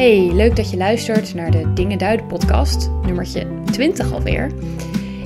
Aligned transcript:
Hey, 0.00 0.32
leuk 0.32 0.56
dat 0.56 0.70
je 0.70 0.76
luistert 0.76 1.34
naar 1.34 1.50
de 1.50 1.72
Dingen 1.72 1.98
Duiden 1.98 2.26
podcast, 2.26 2.90
nummertje 3.02 3.46
20 3.64 4.12
alweer. 4.12 4.50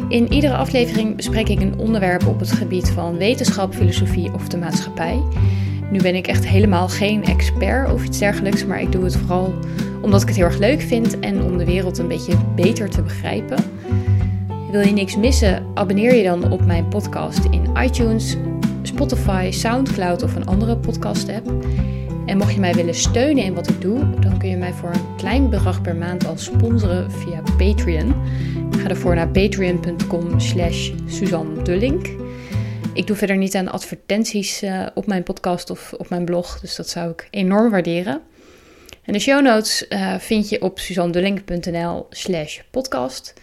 In 0.08 0.32
iedere 0.32 0.54
aflevering 0.54 1.16
bespreek 1.16 1.48
ik 1.48 1.60
een 1.60 1.78
onderwerp 1.78 2.26
op 2.26 2.40
het 2.40 2.52
gebied 2.52 2.90
van 2.90 3.16
wetenschap, 3.16 3.74
filosofie 3.74 4.32
of 4.32 4.48
de 4.48 4.56
maatschappij. 4.56 5.22
Nu 5.90 6.00
ben 6.00 6.14
ik 6.14 6.26
echt 6.26 6.46
helemaal 6.46 6.88
geen 6.88 7.24
expert 7.24 7.92
of 7.92 8.04
iets 8.04 8.18
dergelijks, 8.18 8.66
maar 8.66 8.80
ik 8.80 8.92
doe 8.92 9.04
het 9.04 9.16
vooral 9.16 9.54
omdat 10.02 10.22
ik 10.22 10.28
het 10.28 10.36
heel 10.36 10.46
erg 10.46 10.58
leuk 10.58 10.80
vind 10.80 11.20
en 11.20 11.42
om 11.42 11.58
de 11.58 11.64
wereld 11.64 11.98
een 11.98 12.08
beetje 12.08 12.34
beter 12.54 12.90
te 12.90 13.02
begrijpen. 13.02 13.64
Wil 14.70 14.80
je 14.80 14.92
niks 14.92 15.16
missen? 15.16 15.66
Abonneer 15.74 16.14
je 16.14 16.22
dan 16.22 16.52
op 16.52 16.64
mijn 16.64 16.88
podcast 16.88 17.44
in 17.50 17.70
iTunes, 17.82 18.36
Spotify, 18.82 19.50
SoundCloud 19.50 20.22
of 20.22 20.36
een 20.36 20.46
andere 20.46 20.76
podcast-app. 20.76 21.52
En 22.26 22.38
mocht 22.38 22.54
je 22.54 22.60
mij 22.60 22.74
willen 22.74 22.94
steunen 22.94 23.44
in 23.44 23.54
wat 23.54 23.68
ik 23.68 23.80
doe, 23.80 24.20
dan 24.20 24.38
kun 24.38 24.48
je 24.48 24.56
mij 24.56 24.72
voor 24.72 24.90
een 24.94 25.16
klein 25.16 25.50
bedrag 25.50 25.82
per 25.82 25.96
maand 25.96 26.26
al 26.26 26.38
sponsoren 26.38 27.10
via 27.10 27.42
Patreon. 27.56 28.14
Ga 28.70 28.88
ervoor 28.88 29.14
naar 29.14 29.28
patreon.com 29.28 30.40
slash. 30.40 30.90
Ik 32.94 33.06
doe 33.06 33.16
verder 33.16 33.36
niet 33.36 33.54
aan 33.54 33.68
advertenties 33.68 34.62
uh, 34.62 34.86
op 34.94 35.06
mijn 35.06 35.22
podcast 35.22 35.70
of 35.70 35.92
op 35.92 36.08
mijn 36.08 36.24
blog, 36.24 36.60
dus 36.60 36.76
dat 36.76 36.88
zou 36.88 37.10
ik 37.10 37.28
enorm 37.30 37.70
waarderen. 37.70 38.20
En 39.02 39.12
de 39.12 39.18
show 39.18 39.42
notes 39.42 39.86
uh, 39.88 40.18
vind 40.18 40.48
je 40.48 40.62
op 40.62 40.78
suzannedullink.nl 40.78 42.06
slash 42.10 42.60
podcast. 42.70 43.34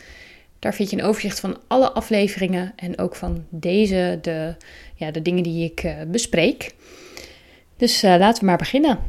Daar 0.59 0.73
vind 0.73 0.89
je 0.89 0.97
een 0.97 1.03
overzicht 1.03 1.39
van 1.39 1.57
alle 1.67 1.91
afleveringen 1.91 2.73
en 2.75 2.99
ook 2.99 3.15
van 3.15 3.45
deze, 3.49 4.19
de, 4.21 4.55
ja, 4.95 5.11
de 5.11 5.21
dingen 5.21 5.43
die 5.43 5.65
ik 5.65 5.83
uh, 5.83 5.93
bespreek. 6.07 6.73
Dus 7.81 8.03
uh, 8.03 8.15
laten 8.17 8.39
we 8.39 8.45
maar 8.45 8.57
beginnen. 8.57 8.99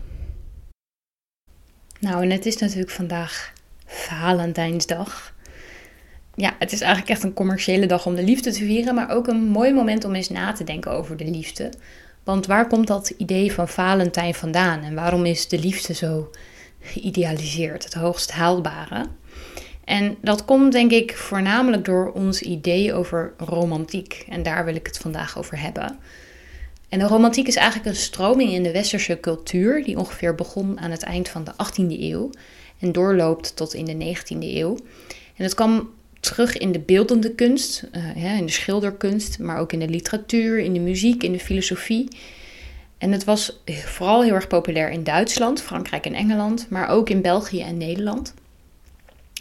Nou, 2.01 2.23
en 2.23 2.31
het 2.31 2.47
is 2.47 2.57
natuurlijk 2.57 2.91
vandaag 2.91 3.53
Valentijnsdag. 3.87 5.35
Ja, 6.35 6.55
het 6.59 6.73
is 6.73 6.81
eigenlijk 6.81 7.11
echt 7.11 7.23
een 7.23 7.33
commerciële 7.33 7.87
dag 7.87 8.07
om 8.07 8.15
de 8.15 8.23
liefde 8.23 8.51
te 8.51 8.65
vieren, 8.65 8.95
maar 8.95 9.11
ook 9.11 9.27
een 9.27 9.43
mooi 9.43 9.73
moment 9.73 10.05
om 10.05 10.15
eens 10.15 10.29
na 10.29 10.53
te 10.53 10.65
denken 10.65 10.91
over 10.91 11.17
de 11.17 11.25
liefde. 11.25 11.73
Want 12.25 12.47
waar 12.47 12.67
komt 12.67 12.87
dat 12.87 13.15
idee 13.17 13.53
van 13.53 13.69
Valentijn 13.69 14.35
vandaan 14.35 14.83
en 14.83 14.95
waarom 14.95 15.25
is 15.25 15.49
de 15.49 15.59
liefde 15.59 15.95
zo 15.95 16.31
geïdealiseerd, 16.81 17.85
het 17.85 17.95
hoogst 17.95 18.31
haalbare? 18.31 19.07
En 19.85 20.17
dat 20.21 20.45
komt 20.45 20.73
denk 20.73 20.91
ik 20.91 21.17
voornamelijk 21.17 21.85
door 21.85 22.13
ons 22.13 22.43
idee 22.43 22.95
over 22.95 23.33
romantiek. 23.37 24.25
En 24.29 24.43
daar 24.43 24.65
wil 24.65 24.75
ik 24.75 24.87
het 24.87 24.99
vandaag 24.99 25.39
over 25.39 25.61
hebben. 25.61 25.99
En 26.93 26.99
de 26.99 27.07
romantiek 27.07 27.47
is 27.47 27.57
eigenlijk 27.57 27.89
een 27.89 28.03
stroming 28.03 28.53
in 28.53 28.63
de 28.63 28.73
westerse 28.73 29.21
cultuur 29.21 29.85
die 29.85 29.99
ongeveer 29.99 30.35
begon 30.35 30.81
aan 30.81 30.91
het 30.91 31.03
eind 31.03 31.29
van 31.29 31.45
de 31.45 31.53
18e 31.53 32.01
eeuw 32.01 32.31
en 32.79 32.93
doorloopt 32.93 33.57
tot 33.57 33.75
in 33.75 33.85
de 33.85 34.15
19e 34.17 34.39
eeuw. 34.39 34.77
En 35.37 35.45
het 35.45 35.55
kwam 35.55 35.91
terug 36.21 36.59
in 36.59 36.73
de 36.73 36.79
beeldende 36.79 37.35
kunst, 37.35 37.85
uh, 38.17 38.39
in 38.39 38.47
de 38.47 38.53
schilderkunst, 38.53 39.39
maar 39.39 39.59
ook 39.59 39.73
in 39.73 39.79
de 39.79 39.89
literatuur, 39.89 40.59
in 40.59 40.73
de 40.73 40.81
muziek, 40.81 41.23
in 41.23 41.33
de 41.33 41.39
filosofie. 41.39 42.09
En 42.99 43.13
het 43.13 43.25
was 43.25 43.63
vooral 43.67 44.23
heel 44.23 44.35
erg 44.35 44.47
populair 44.47 44.91
in 44.91 45.05
Duitsland, 45.05 45.61
Frankrijk 45.61 46.07
en 46.07 46.15
Engeland, 46.15 46.67
maar 46.71 46.89
ook 46.89 47.11
in 47.11 47.23
België 47.23 47.61
en 47.61 47.77
Nederland. 47.77 48.35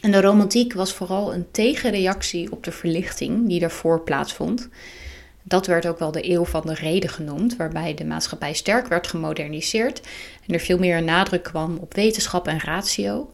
En 0.01 0.11
de 0.11 0.21
romantiek 0.21 0.73
was 0.73 0.93
vooral 0.93 1.33
een 1.33 1.45
tegenreactie 1.51 2.51
op 2.51 2.63
de 2.63 2.71
verlichting 2.71 3.47
die 3.47 3.59
daarvoor 3.59 4.01
plaatsvond. 4.01 4.69
Dat 5.43 5.67
werd 5.67 5.87
ook 5.87 5.99
wel 5.99 6.11
de 6.11 6.29
eeuw 6.31 6.45
van 6.45 6.61
de 6.65 6.73
reden 6.73 7.09
genoemd, 7.09 7.55
waarbij 7.55 7.93
de 7.93 8.05
maatschappij 8.05 8.53
sterk 8.53 8.87
werd 8.87 9.07
gemoderniseerd 9.07 10.01
en 10.47 10.53
er 10.53 10.59
veel 10.59 10.77
meer 10.77 11.03
nadruk 11.03 11.43
kwam 11.43 11.77
op 11.77 11.93
wetenschap 11.93 12.47
en 12.47 12.59
ratio. 12.59 13.31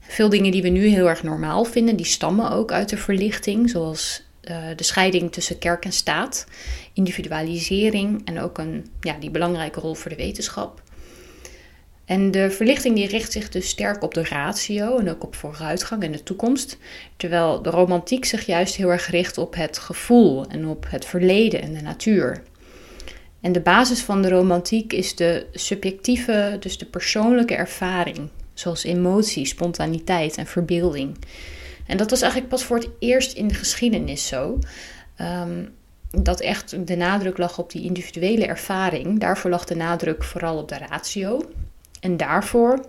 Veel 0.00 0.28
dingen 0.28 0.52
die 0.52 0.62
we 0.62 0.68
nu 0.68 0.86
heel 0.86 1.08
erg 1.08 1.22
normaal 1.22 1.64
vinden, 1.64 1.96
die 1.96 2.06
stammen 2.06 2.50
ook 2.50 2.72
uit 2.72 2.88
de 2.88 2.96
verlichting, 2.96 3.70
zoals 3.70 4.22
uh, 4.44 4.56
de 4.76 4.84
scheiding 4.84 5.32
tussen 5.32 5.58
kerk 5.58 5.84
en 5.84 5.92
staat, 5.92 6.46
individualisering 6.92 8.22
en 8.24 8.40
ook 8.40 8.58
een, 8.58 8.86
ja, 9.00 9.16
die 9.20 9.30
belangrijke 9.30 9.80
rol 9.80 9.94
voor 9.94 10.10
de 10.10 10.16
wetenschap. 10.16 10.82
En 12.10 12.30
de 12.30 12.50
verlichting 12.50 12.94
die 12.94 13.06
richt 13.06 13.32
zich 13.32 13.48
dus 13.48 13.68
sterk 13.68 14.02
op 14.02 14.14
de 14.14 14.24
ratio 14.24 14.98
en 14.98 15.10
ook 15.10 15.24
op 15.24 15.34
vooruitgang 15.34 16.02
en 16.02 16.12
de 16.12 16.22
toekomst, 16.22 16.78
terwijl 17.16 17.62
de 17.62 17.70
romantiek 17.70 18.24
zich 18.24 18.46
juist 18.46 18.74
heel 18.74 18.88
erg 18.88 19.10
richt 19.10 19.38
op 19.38 19.54
het 19.54 19.78
gevoel 19.78 20.46
en 20.46 20.66
op 20.66 20.86
het 20.88 21.04
verleden 21.04 21.62
en 21.62 21.74
de 21.74 21.80
natuur. 21.80 22.42
En 23.40 23.52
de 23.52 23.60
basis 23.60 24.00
van 24.02 24.22
de 24.22 24.28
romantiek 24.28 24.92
is 24.92 25.16
de 25.16 25.46
subjectieve, 25.52 26.56
dus 26.60 26.78
de 26.78 26.86
persoonlijke 26.86 27.54
ervaring, 27.54 28.28
zoals 28.54 28.84
emotie, 28.84 29.46
spontaniteit 29.46 30.36
en 30.36 30.46
verbeelding. 30.46 31.16
En 31.86 31.96
dat 31.96 32.10
was 32.10 32.20
eigenlijk 32.20 32.50
pas 32.50 32.64
voor 32.64 32.76
het 32.76 32.88
eerst 32.98 33.32
in 33.32 33.48
de 33.48 33.54
geschiedenis 33.54 34.26
zo. 34.26 34.58
Um, 35.20 35.68
dat 36.10 36.40
echt 36.40 36.86
de 36.86 36.96
nadruk 36.96 37.38
lag 37.38 37.58
op 37.58 37.70
die 37.70 37.82
individuele 37.82 38.46
ervaring. 38.46 39.20
Daarvoor 39.20 39.50
lag 39.50 39.64
de 39.64 39.76
nadruk 39.76 40.24
vooral 40.24 40.58
op 40.58 40.68
de 40.68 40.78
ratio. 40.78 41.48
En 42.00 42.16
daarvoor 42.16 42.86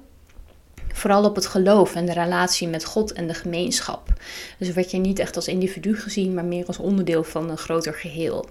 vooral 0.94 1.24
op 1.24 1.36
het 1.36 1.46
geloof 1.46 1.96
en 1.96 2.06
de 2.06 2.14
relatie 2.14 2.68
met 2.68 2.86
God 2.86 3.14
en 3.14 3.28
de 3.28 3.34
gemeenschap. 3.34 4.14
Dus 4.58 4.72
werd 4.72 4.92
je 4.92 4.98
niet 4.98 5.20
echt 5.20 5.36
als 5.36 5.48
individu 5.48 5.96
gezien, 5.96 6.34
maar 6.34 6.46
meer 6.46 6.66
als 6.66 6.78
onderdeel 6.78 7.24
van 7.24 7.50
een 7.50 7.58
groter 7.58 7.94
geheel. 7.94 8.50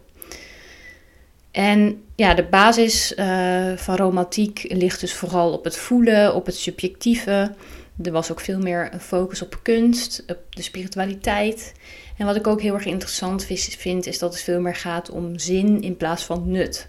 En 1.51 2.03
ja, 2.15 2.35
de 2.35 2.45
basis 2.45 3.13
uh, 3.17 3.77
van 3.77 3.97
romantiek 3.97 4.65
ligt 4.69 5.01
dus 5.01 5.15
vooral 5.15 5.53
op 5.53 5.65
het 5.65 5.77
voelen, 5.77 6.35
op 6.35 6.47
het 6.47 6.57
subjectieve. 6.57 7.55
Er 8.03 8.13
was 8.13 8.31
ook 8.31 8.41
veel 8.41 8.59
meer 8.59 8.89
een 8.93 9.01
focus 9.01 9.43
op 9.43 9.59
kunst, 9.63 10.25
op 10.27 10.39
de 10.51 10.63
spiritualiteit. 10.63 11.73
En 12.17 12.27
wat 12.27 12.37
ik 12.37 12.47
ook 12.47 12.61
heel 12.61 12.75
erg 12.75 12.85
interessant 12.85 13.47
vind, 13.79 14.07
is 14.07 14.19
dat 14.19 14.33
het 14.33 14.43
veel 14.43 14.61
meer 14.61 14.75
gaat 14.75 15.11
om 15.11 15.39
zin 15.39 15.83
in 15.83 15.97
plaats 15.97 16.25
van 16.25 16.51
nut 16.51 16.89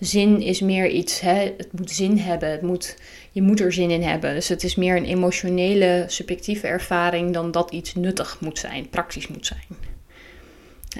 zin 0.00 0.40
is 0.40 0.60
meer 0.60 0.88
iets, 0.88 1.20
hè, 1.20 1.54
het 1.56 1.68
moet 1.72 1.90
zin 1.90 2.18
hebben, 2.18 2.50
het 2.50 2.62
moet, 2.62 2.96
je 3.30 3.42
moet 3.42 3.60
er 3.60 3.72
zin 3.72 3.90
in 3.90 4.02
hebben. 4.02 4.34
Dus 4.34 4.48
het 4.48 4.64
is 4.64 4.74
meer 4.74 4.96
een 4.96 5.04
emotionele, 5.04 6.04
subjectieve 6.06 6.66
ervaring 6.66 7.32
dan 7.32 7.50
dat 7.50 7.70
iets 7.70 7.94
nuttig 7.94 8.40
moet 8.40 8.58
zijn, 8.58 8.88
praktisch 8.88 9.28
moet 9.28 9.46
zijn. 9.46 9.64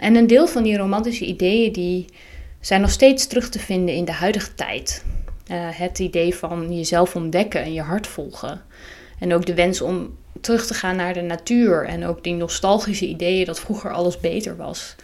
En 0.00 0.14
een 0.14 0.26
deel 0.26 0.46
van 0.46 0.62
die 0.62 0.76
romantische 0.76 1.24
ideeën 1.24 1.72
die 1.72 2.04
zijn 2.60 2.80
nog 2.80 2.90
steeds 2.90 3.26
terug 3.26 3.48
te 3.48 3.58
vinden 3.58 3.94
in 3.94 4.04
de 4.04 4.12
huidige 4.12 4.54
tijd. 4.54 5.04
Uh, 5.50 5.56
het 5.70 5.98
idee 5.98 6.34
van 6.34 6.74
jezelf 6.76 7.16
ontdekken 7.16 7.62
en 7.62 7.72
je 7.72 7.80
hart 7.80 8.06
volgen. 8.06 8.62
En 9.18 9.34
ook 9.34 9.46
de 9.46 9.54
wens 9.54 9.80
om 9.80 10.16
terug 10.40 10.66
te 10.66 10.74
gaan 10.74 10.96
naar 10.96 11.14
de 11.14 11.20
natuur. 11.20 11.84
En 11.84 12.06
ook 12.06 12.24
die 12.24 12.34
nostalgische 12.34 13.06
ideeën 13.06 13.44
dat 13.44 13.60
vroeger 13.60 13.92
alles 13.92 14.20
beter 14.20 14.56
was. 14.56 14.94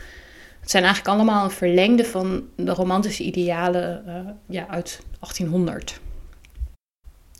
Het 0.65 0.73
zijn 0.73 0.85
eigenlijk 0.85 1.15
allemaal 1.15 1.45
een 1.45 1.51
verlengde 1.51 2.05
van 2.05 2.49
de 2.57 2.73
romantische 2.73 3.23
idealen 3.23 4.05
uh, 4.07 4.15
ja, 4.49 4.67
uit 4.69 5.01
1800. 5.21 6.01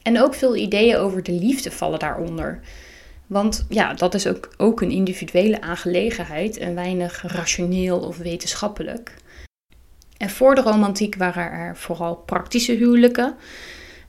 En 0.03 0.21
ook 0.21 0.35
veel 0.35 0.57
ideeën 0.57 0.97
over 0.97 1.23
de 1.23 1.33
liefde 1.33 1.71
vallen 1.71 1.99
daaronder. 1.99 2.61
Want 3.27 3.67
ja, 3.69 3.95
dat 3.95 4.15
is 4.15 4.27
ook, 4.27 4.55
ook 4.57 4.81
een 4.81 4.91
individuele 4.91 5.61
aangelegenheid 5.61 6.57
en 6.57 6.75
weinig 6.75 7.23
rationeel 7.27 7.99
of 7.99 8.17
wetenschappelijk. 8.17 9.17
En 10.17 10.31
voor 10.31 10.55
de 10.55 10.61
romantiek 10.61 11.15
waren 11.15 11.53
er 11.53 11.77
vooral 11.77 12.17
praktische 12.17 12.73
huwelijken. 12.73 13.35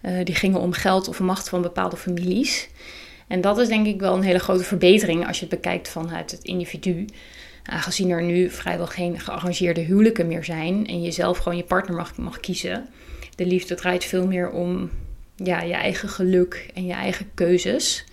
Uh, 0.01 0.25
die 0.25 0.35
gingen 0.35 0.59
om 0.59 0.71
geld 0.71 1.07
of 1.07 1.19
macht 1.19 1.49
van 1.49 1.61
bepaalde 1.61 1.97
families. 1.97 2.69
En 3.27 3.41
dat 3.41 3.57
is 3.57 3.67
denk 3.67 3.85
ik 3.87 3.99
wel 3.99 4.15
een 4.15 4.23
hele 4.23 4.39
grote 4.39 4.63
verbetering 4.63 5.27
als 5.27 5.39
je 5.39 5.45
het 5.45 5.55
bekijkt 5.55 5.89
vanuit 5.89 6.31
het 6.31 6.43
individu. 6.43 7.05
Aangezien 7.65 8.09
er 8.09 8.23
nu 8.23 8.49
vrijwel 8.49 8.87
geen 8.87 9.19
gearrangeerde 9.19 9.81
huwelijken 9.81 10.27
meer 10.27 10.43
zijn 10.43 10.87
en 10.87 11.01
je 11.01 11.11
zelf 11.11 11.37
gewoon 11.37 11.57
je 11.57 11.63
partner 11.63 11.95
mag, 11.95 12.17
mag 12.17 12.39
kiezen. 12.39 12.87
De 13.35 13.45
liefde 13.45 13.75
draait 13.75 14.03
veel 14.03 14.27
meer 14.27 14.49
om 14.49 14.89
ja, 15.35 15.61
je 15.61 15.73
eigen 15.73 16.09
geluk 16.09 16.69
en 16.73 16.85
je 16.85 16.93
eigen 16.93 17.29
keuzes. 17.33 18.05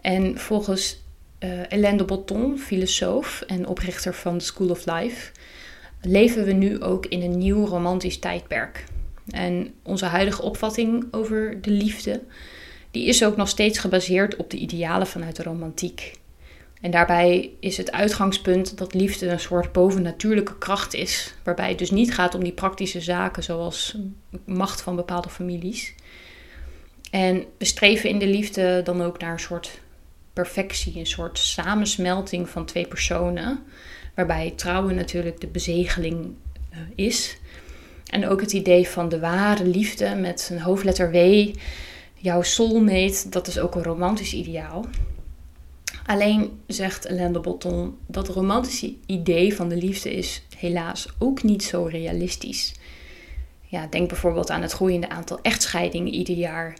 En 0.00 0.38
volgens 0.38 1.02
uh, 1.40 1.50
Hélène 1.68 1.96
de 1.96 2.04
Botton, 2.04 2.58
filosoof 2.58 3.40
en 3.46 3.66
oprichter 3.66 4.14
van 4.14 4.40
School 4.40 4.68
of 4.68 4.86
Life, 4.86 5.30
leven 6.02 6.44
we 6.44 6.52
nu 6.52 6.82
ook 6.82 7.06
in 7.06 7.22
een 7.22 7.38
nieuw 7.38 7.66
romantisch 7.66 8.18
tijdperk. 8.18 8.84
En 9.30 9.74
onze 9.82 10.04
huidige 10.04 10.42
opvatting 10.42 11.06
over 11.10 11.60
de 11.60 11.70
liefde, 11.70 12.22
die 12.90 13.06
is 13.06 13.24
ook 13.24 13.36
nog 13.36 13.48
steeds 13.48 13.78
gebaseerd 13.78 14.36
op 14.36 14.50
de 14.50 14.56
idealen 14.56 15.06
vanuit 15.06 15.36
de 15.36 15.42
romantiek. 15.42 16.12
En 16.84 16.90
daarbij 16.90 17.50
is 17.60 17.76
het 17.76 17.92
uitgangspunt 17.92 18.78
dat 18.78 18.94
liefde 18.94 19.28
een 19.28 19.40
soort 19.40 19.72
bovennatuurlijke 19.72 20.58
kracht 20.58 20.94
is. 20.94 21.34
Waarbij 21.44 21.68
het 21.68 21.78
dus 21.78 21.90
niet 21.90 22.14
gaat 22.14 22.34
om 22.34 22.42
die 22.44 22.52
praktische 22.52 23.00
zaken 23.00 23.42
zoals 23.42 23.96
macht 24.44 24.80
van 24.80 24.96
bepaalde 24.96 25.28
families. 25.28 25.94
En 27.10 27.44
we 27.58 27.64
streven 27.64 28.08
in 28.08 28.18
de 28.18 28.26
liefde 28.26 28.80
dan 28.84 29.02
ook 29.02 29.18
naar 29.18 29.32
een 29.32 29.38
soort 29.38 29.80
perfectie, 30.32 30.98
een 30.98 31.06
soort 31.06 31.38
samensmelting 31.38 32.48
van 32.48 32.64
twee 32.64 32.86
personen. 32.86 33.62
Waarbij 34.14 34.52
trouwen 34.56 34.94
natuurlijk 34.94 35.40
de 35.40 35.46
bezegeling 35.46 36.34
uh, 36.72 36.78
is. 36.94 37.36
En 38.06 38.28
ook 38.28 38.40
het 38.40 38.52
idee 38.52 38.88
van 38.88 39.08
de 39.08 39.20
ware 39.20 39.66
liefde 39.66 40.14
met 40.14 40.48
een 40.52 40.60
hoofdletter 40.60 41.10
W 41.10 41.48
jouw 42.14 42.42
soulmate, 42.42 43.28
dat 43.28 43.46
is 43.46 43.58
ook 43.58 43.74
een 43.74 43.82
romantisch 43.82 44.34
ideaal. 44.34 44.86
Alleen 46.06 46.60
zegt 46.66 47.08
Alain 47.08 47.32
de 47.32 47.40
Botton 47.40 47.98
dat 48.06 48.28
romantische 48.28 48.94
idee 49.06 49.54
van 49.54 49.68
de 49.68 49.76
liefde 49.76 50.14
is 50.14 50.42
helaas 50.56 51.08
ook 51.18 51.42
niet 51.42 51.62
zo 51.62 51.84
realistisch. 51.84 52.74
Ja, 53.62 53.86
denk 53.86 54.08
bijvoorbeeld 54.08 54.50
aan 54.50 54.62
het 54.62 54.72
groeiende 54.72 55.08
aantal 55.08 55.38
echtscheidingen 55.42 56.12
ieder 56.12 56.36
jaar. 56.36 56.76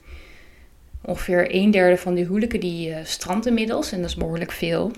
Ongeveer 1.00 1.54
een 1.54 1.70
derde 1.70 1.96
van 1.96 2.14
die 2.14 2.24
huwelijken 2.24 2.60
die 2.60 2.88
uh, 2.88 2.96
strandt 3.02 3.46
inmiddels 3.46 3.92
en 3.92 4.00
dat 4.00 4.10
is 4.10 4.16
behoorlijk 4.16 4.52
veel. 4.52 4.90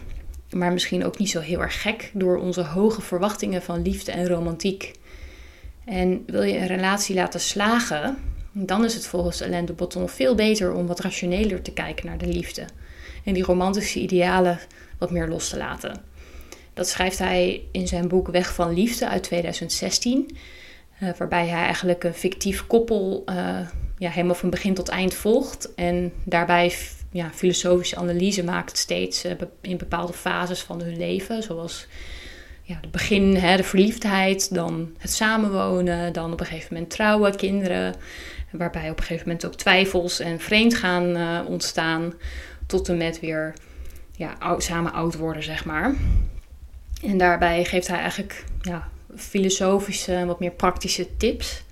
Maar 0.50 0.73
misschien 0.73 1.05
ook 1.05 1.19
niet 1.19 1.31
zo 1.31 1.40
heel 1.40 1.61
erg 1.61 1.82
gek 1.82 2.11
door 2.14 2.38
onze 2.38 2.62
hoge 2.62 3.00
verwachtingen 3.00 3.62
van 3.62 3.82
liefde 3.82 4.12
en 4.12 4.28
romantiek. 4.28 4.93
En 5.84 6.23
wil 6.26 6.43
je 6.43 6.56
een 6.58 6.67
relatie 6.67 7.14
laten 7.14 7.40
slagen, 7.40 8.17
dan 8.52 8.84
is 8.84 8.94
het 8.94 9.06
volgens 9.06 9.43
Alain 9.43 9.64
de 9.64 9.73
Botton 9.73 10.08
veel 10.08 10.34
beter 10.34 10.73
om 10.73 10.87
wat 10.87 11.00
rationeler 11.00 11.62
te 11.62 11.73
kijken 11.73 12.06
naar 12.06 12.19
de 12.19 12.26
liefde. 12.26 12.67
En 13.26 13.34
die 13.34 13.44
romantische 13.44 14.00
idealen 14.00 14.58
wat 14.99 15.11
meer 15.11 15.28
los 15.28 15.49
te 15.49 15.56
laten. 15.56 16.00
Dat 16.75 16.88
schrijft 16.88 17.19
hij 17.19 17.62
in 17.73 17.88
zijn 17.88 18.08
boek 18.08 18.28
Weg 18.28 18.55
van 18.55 18.75
Liefde 18.75 19.08
uit 19.08 19.23
2016. 19.23 20.31
Uh, 21.02 21.08
eh, 21.08 21.17
waarbij 21.17 21.46
hij 21.46 21.64
eigenlijk 21.64 22.05
een 22.05 22.14
fictief 22.14 22.67
koppel 22.67 23.23
uh, 23.26 23.58
ja, 23.99 24.11
helemaal 24.11 24.34
van 24.34 24.50
begin 24.50 24.75
tot 24.75 24.88
eind 24.88 25.14
volgt. 25.14 25.75
En 25.75 26.12
daarbij 26.25 26.75
ja, 27.12 27.31
filosofische 27.34 27.96
analyse 27.96 28.44
maakt 28.44 28.78
steeds 28.78 29.25
uh, 29.25 29.32
in 29.61 29.76
bepaalde 29.76 30.12
fases 30.12 30.61
van 30.61 30.82
hun 30.82 30.96
leven. 30.96 31.43
Zoals 31.43 31.87
ja, 32.62 32.78
het 32.81 32.90
begin, 32.90 33.37
hè, 33.37 33.56
de 33.56 33.64
verliefdheid, 33.64 34.55
dan 34.55 34.94
het 34.99 35.12
samenwonen, 35.12 36.12
dan 36.12 36.32
op 36.32 36.40
een 36.40 36.46
gegeven 36.46 36.75
moment 36.75 36.90
trouwen, 36.90 37.37
kinderen. 37.37 37.94
Waarbij 38.50 38.90
op 38.90 38.99
een 38.99 39.05
gegeven 39.05 39.26
moment 39.26 39.46
ook 39.46 39.55
twijfels 39.55 40.20
en 40.20 40.40
vreemdgaan 40.40 41.17
uh, 41.17 41.40
ontstaan. 41.49 42.14
Tot 42.66 42.88
en 42.88 42.96
met 42.96 43.20
weer 43.20 43.54
ja, 44.12 44.36
samen 44.58 44.92
oud 44.92 45.16
worden, 45.16 45.42
zeg 45.42 45.64
maar. 45.64 45.94
En 47.02 47.18
daarbij 47.18 47.64
geeft 47.64 47.88
hij 47.88 47.98
eigenlijk 47.98 48.44
filosofische 49.16 50.24
wat 50.26 50.40
meer 50.40 50.50
praktische 50.50 51.16
tips. 51.16 51.62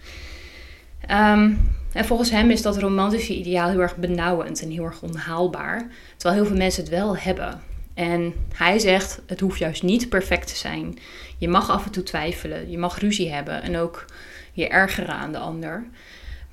Um, 1.11 1.73
en 1.93 2.05
volgens 2.05 2.31
hem 2.31 2.51
is 2.51 2.63
dat 2.63 2.79
romantische 2.79 3.35
ideaal 3.35 3.69
heel 3.69 3.81
erg 3.81 3.97
benauwend 3.97 4.63
en 4.63 4.71
heel 4.71 4.85
erg 4.85 5.03
onhaalbaar. 5.03 5.87
Terwijl 6.17 6.41
heel 6.41 6.49
veel 6.49 6.59
mensen 6.59 6.83
het 6.83 6.93
wel 6.93 7.17
hebben. 7.17 7.61
En 7.95 8.35
hij 8.55 8.79
zegt: 8.79 9.21
het 9.27 9.41
hoeft 9.41 9.59
juist 9.59 9.83
niet 9.83 10.09
perfect 10.09 10.49
te 10.49 10.57
zijn. 10.57 10.99
Je 11.39 11.49
mag 11.49 11.71
af 11.71 11.85
en 11.85 11.91
toe 11.91 12.03
twijfelen, 12.03 12.71
je 12.71 12.79
mag 12.79 13.01
ruzie 13.01 13.33
hebben 13.33 13.63
en 13.63 13.77
ook 13.77 14.05
je 14.53 14.69
ergeren 14.69 15.15
aan 15.15 15.33
de 15.33 15.39
ander. 15.39 15.85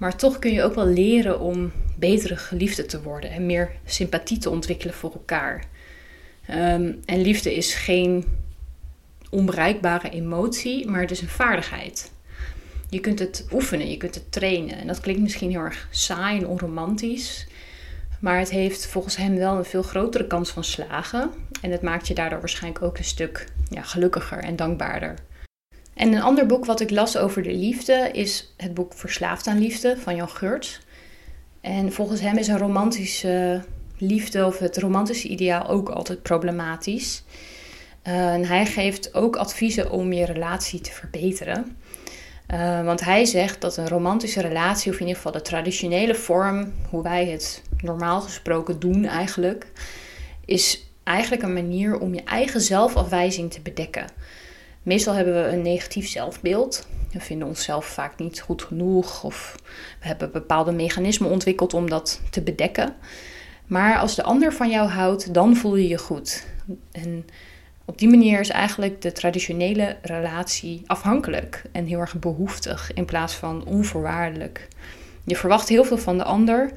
Maar 0.01 0.15
toch 0.15 0.39
kun 0.39 0.51
je 0.51 0.63
ook 0.63 0.75
wel 0.75 0.85
leren 0.85 1.39
om 1.39 1.71
betere 1.97 2.35
geliefde 2.35 2.85
te 2.85 3.01
worden 3.01 3.31
en 3.31 3.45
meer 3.45 3.71
sympathie 3.85 4.37
te 4.37 4.49
ontwikkelen 4.49 4.93
voor 4.93 5.11
elkaar. 5.13 5.63
Um, 6.49 6.99
en 7.05 7.21
liefde 7.21 7.55
is 7.55 7.73
geen 7.73 8.25
onbereikbare 9.29 10.09
emotie, 10.09 10.87
maar 10.87 11.01
het 11.01 11.11
is 11.11 11.21
een 11.21 11.27
vaardigheid. 11.27 12.11
Je 12.89 12.99
kunt 12.99 13.19
het 13.19 13.47
oefenen, 13.51 13.89
je 13.89 13.97
kunt 13.97 14.15
het 14.15 14.31
trainen. 14.31 14.77
En 14.77 14.87
dat 14.87 14.99
klinkt 14.99 15.21
misschien 15.21 15.49
heel 15.49 15.59
erg 15.59 15.87
saai 15.91 16.37
en 16.37 16.47
onromantisch. 16.47 17.47
Maar 18.19 18.39
het 18.39 18.49
heeft 18.49 18.87
volgens 18.87 19.15
hem 19.15 19.35
wel 19.35 19.57
een 19.57 19.65
veel 19.65 19.83
grotere 19.83 20.27
kans 20.27 20.49
van 20.49 20.63
slagen. 20.63 21.31
En 21.61 21.71
het 21.71 21.81
maakt 21.81 22.07
je 22.07 22.13
daardoor 22.13 22.39
waarschijnlijk 22.39 22.83
ook 22.83 22.97
een 22.97 23.03
stuk 23.03 23.47
ja, 23.69 23.81
gelukkiger 23.81 24.39
en 24.39 24.55
dankbaarder. 24.55 25.15
En 25.93 26.13
een 26.13 26.21
ander 26.21 26.45
boek 26.45 26.65
wat 26.65 26.79
ik 26.79 26.89
las 26.89 27.17
over 27.17 27.43
de 27.43 27.53
liefde 27.53 28.09
is 28.11 28.53
het 28.57 28.73
boek 28.73 28.93
Verslaafd 28.93 29.47
aan 29.47 29.59
Liefde 29.59 29.97
van 29.97 30.15
Jan 30.15 30.29
Geurts. 30.29 30.79
En 31.61 31.93
volgens 31.93 32.21
hem 32.21 32.37
is 32.37 32.47
een 32.47 32.57
romantische 32.57 33.63
liefde 33.97 34.45
of 34.45 34.59
het 34.59 34.77
romantische 34.77 35.27
ideaal 35.27 35.67
ook 35.67 35.89
altijd 35.89 36.21
problematisch. 36.21 37.23
Uh, 38.07 38.33
en 38.33 38.45
hij 38.45 38.65
geeft 38.65 39.13
ook 39.13 39.35
adviezen 39.35 39.91
om 39.91 40.13
je 40.13 40.25
relatie 40.25 40.81
te 40.81 40.91
verbeteren. 40.91 41.77
Uh, 42.53 42.83
want 42.83 43.01
hij 43.01 43.25
zegt 43.25 43.61
dat 43.61 43.77
een 43.77 43.87
romantische 43.87 44.41
relatie, 44.41 44.91
of 44.91 44.95
in 44.99 45.01
ieder 45.07 45.15
geval 45.15 45.31
de 45.31 45.41
traditionele 45.41 46.15
vorm, 46.15 46.73
hoe 46.89 47.03
wij 47.03 47.25
het 47.25 47.61
normaal 47.81 48.21
gesproken 48.21 48.79
doen 48.79 49.05
eigenlijk, 49.05 49.67
is 50.45 50.85
eigenlijk 51.03 51.43
een 51.43 51.53
manier 51.53 51.99
om 51.99 52.13
je 52.13 52.23
eigen 52.23 52.61
zelfafwijzing 52.61 53.51
te 53.51 53.61
bedekken. 53.61 54.05
Meestal 54.83 55.13
hebben 55.13 55.33
we 55.33 55.49
een 55.49 55.61
negatief 55.61 56.07
zelfbeeld. 56.07 56.87
We 57.11 57.19
vinden 57.19 57.47
onszelf 57.47 57.85
vaak 57.85 58.19
niet 58.19 58.41
goed 58.41 58.61
genoeg 58.61 59.23
of 59.23 59.55
we 59.99 60.07
hebben 60.07 60.31
bepaalde 60.31 60.71
mechanismen 60.71 61.29
ontwikkeld 61.29 61.73
om 61.73 61.89
dat 61.89 62.21
te 62.29 62.41
bedekken. 62.41 62.95
Maar 63.67 63.97
als 63.97 64.15
de 64.15 64.23
ander 64.23 64.53
van 64.53 64.69
jou 64.69 64.89
houdt, 64.89 65.33
dan 65.33 65.55
voel 65.55 65.75
je 65.75 65.87
je 65.87 65.97
goed. 65.97 66.45
En 66.91 67.25
op 67.85 67.97
die 67.97 68.09
manier 68.09 68.39
is 68.39 68.49
eigenlijk 68.49 69.01
de 69.01 69.11
traditionele 69.11 69.97
relatie 70.01 70.83
afhankelijk 70.85 71.63
en 71.71 71.85
heel 71.85 71.99
erg 71.99 72.19
behoeftig 72.19 72.93
in 72.93 73.05
plaats 73.05 73.33
van 73.33 73.65
onvoorwaardelijk. 73.65 74.67
Je 75.23 75.35
verwacht 75.35 75.69
heel 75.69 75.83
veel 75.83 75.97
van 75.97 76.17
de 76.17 76.23
ander 76.23 76.71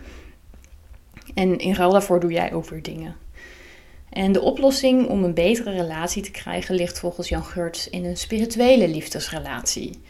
en 1.35 1.59
in 1.59 1.75
ruil 1.75 1.93
daarvoor 1.93 2.21
doe 2.21 2.33
jij 2.33 2.53
ook 2.53 2.69
weer 2.69 2.83
dingen. 2.83 3.17
En 4.14 4.32
de 4.32 4.40
oplossing 4.40 5.06
om 5.08 5.25
een 5.25 5.34
betere 5.34 5.70
relatie 5.70 6.22
te 6.22 6.31
krijgen 6.31 6.75
ligt 6.75 6.99
volgens 6.99 7.28
Jan 7.28 7.44
Geurts 7.44 7.88
in 7.88 8.05
een 8.05 8.16
spirituele 8.16 8.88
liefdesrelatie. 8.88 10.00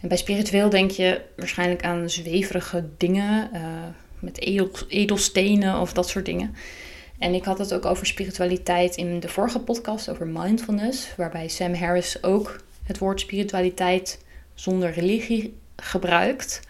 En 0.00 0.08
bij 0.08 0.16
spiritueel 0.16 0.70
denk 0.70 0.90
je 0.90 1.20
waarschijnlijk 1.36 1.84
aan 1.84 2.10
zweverige 2.10 2.88
dingen, 2.96 3.50
uh, 3.54 3.60
met 4.18 4.40
edel, 4.40 4.70
edelstenen 4.88 5.80
of 5.80 5.92
dat 5.92 6.08
soort 6.08 6.24
dingen. 6.24 6.54
En 7.18 7.34
ik 7.34 7.44
had 7.44 7.58
het 7.58 7.74
ook 7.74 7.84
over 7.84 8.06
spiritualiteit 8.06 8.96
in 8.96 9.20
de 9.20 9.28
vorige 9.28 9.60
podcast 9.60 10.10
over 10.10 10.26
mindfulness, 10.26 11.16
waarbij 11.16 11.48
Sam 11.48 11.74
Harris 11.74 12.22
ook 12.22 12.60
het 12.82 12.98
woord 12.98 13.20
spiritualiteit 13.20 14.24
zonder 14.54 14.90
religie 14.90 15.56
gebruikt. 15.76 16.60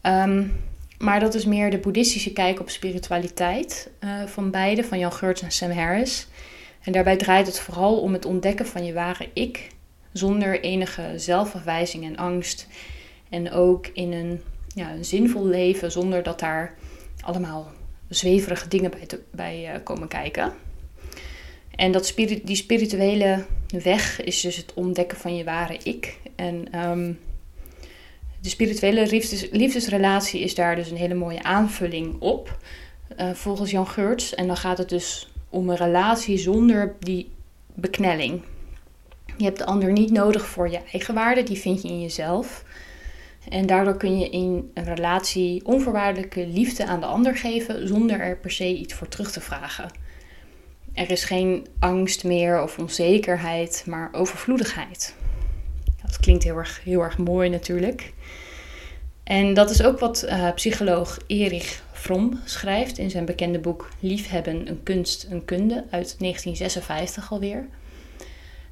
Ehm, 0.00 0.44
maar 0.98 1.20
dat 1.20 1.34
is 1.34 1.44
meer 1.44 1.70
de 1.70 1.78
boeddhistische 1.78 2.32
kijk 2.32 2.60
op 2.60 2.70
spiritualiteit 2.70 3.90
uh, 4.00 4.22
van 4.26 4.50
beide, 4.50 4.84
van 4.84 4.98
Jan 4.98 5.12
Geurts 5.12 5.42
en 5.42 5.50
Sam 5.50 5.70
Harris. 5.70 6.26
En 6.82 6.92
daarbij 6.92 7.16
draait 7.16 7.46
het 7.46 7.60
vooral 7.60 8.00
om 8.00 8.12
het 8.12 8.24
ontdekken 8.24 8.66
van 8.66 8.84
je 8.84 8.92
ware 8.92 9.28
ik, 9.32 9.68
zonder 10.12 10.60
enige 10.60 11.12
zelfafwijzing 11.16 12.04
en 12.04 12.16
angst. 12.16 12.66
En 13.28 13.50
ook 13.50 13.86
in 13.86 14.12
een, 14.12 14.40
ja, 14.74 14.92
een 14.92 15.04
zinvol 15.04 15.46
leven, 15.46 15.92
zonder 15.92 16.22
dat 16.22 16.40
daar 16.40 16.74
allemaal 17.20 17.72
zweverige 18.08 18.68
dingen 18.68 18.90
bij, 18.90 19.06
te, 19.06 19.20
bij 19.30 19.74
uh, 19.74 19.84
komen 19.84 20.08
kijken. 20.08 20.52
En 21.76 21.92
dat 21.92 22.14
die 22.44 22.56
spirituele 22.56 23.44
weg 23.82 24.22
is 24.22 24.40
dus 24.40 24.56
het 24.56 24.74
ontdekken 24.74 25.18
van 25.18 25.36
je 25.36 25.44
ware 25.44 25.78
ik. 25.82 26.18
En 26.36 26.88
um, 26.88 27.18
de 28.40 28.48
spirituele 28.48 29.06
liefdes, 29.06 29.48
liefdesrelatie 29.50 30.40
is 30.40 30.54
daar 30.54 30.76
dus 30.76 30.90
een 30.90 30.96
hele 30.96 31.14
mooie 31.14 31.42
aanvulling 31.42 32.20
op, 32.20 32.58
uh, 33.20 33.30
volgens 33.30 33.70
Jan 33.70 33.86
Geurts. 33.86 34.34
En 34.34 34.46
dan 34.46 34.56
gaat 34.56 34.78
het 34.78 34.88
dus 34.88 35.32
om 35.48 35.70
een 35.70 35.76
relatie 35.76 36.38
zonder 36.38 36.96
die 37.00 37.30
beknelling. 37.74 38.42
Je 39.36 39.44
hebt 39.44 39.58
de 39.58 39.66
ander 39.66 39.92
niet 39.92 40.10
nodig 40.10 40.46
voor 40.46 40.70
je 40.70 40.80
eigen 40.92 41.14
waarde, 41.14 41.42
die 41.42 41.58
vind 41.58 41.82
je 41.82 41.88
in 41.88 42.00
jezelf. 42.00 42.64
En 43.48 43.66
daardoor 43.66 43.96
kun 43.96 44.18
je 44.18 44.28
in 44.28 44.70
een 44.74 44.84
relatie 44.84 45.66
onvoorwaardelijke 45.66 46.46
liefde 46.46 46.86
aan 46.86 47.00
de 47.00 47.06
ander 47.06 47.36
geven 47.36 47.88
zonder 47.88 48.20
er 48.20 48.36
per 48.36 48.50
se 48.50 48.76
iets 48.76 48.94
voor 48.94 49.08
terug 49.08 49.32
te 49.32 49.40
vragen. 49.40 49.90
Er 50.92 51.10
is 51.10 51.24
geen 51.24 51.66
angst 51.78 52.24
meer 52.24 52.62
of 52.62 52.78
onzekerheid, 52.78 53.82
maar 53.86 54.08
overvloedigheid. 54.12 55.14
Dat 56.08 56.20
klinkt 56.20 56.44
heel 56.44 56.56
erg, 56.56 56.80
heel 56.84 57.02
erg 57.02 57.18
mooi 57.18 57.48
natuurlijk. 57.48 58.12
En 59.24 59.54
dat 59.54 59.70
is 59.70 59.82
ook 59.82 59.98
wat 59.98 60.24
uh, 60.24 60.54
psycholoog 60.54 61.18
Erich 61.26 61.82
Fromm 61.92 62.40
schrijft 62.44 62.98
in 62.98 63.10
zijn 63.10 63.24
bekende 63.24 63.58
boek 63.58 63.88
Liefhebben, 64.00 64.68
een 64.68 64.82
kunst, 64.82 65.26
een 65.30 65.44
kunde 65.44 65.74
uit 65.74 66.16
1956 66.18 67.32
alweer. 67.32 67.66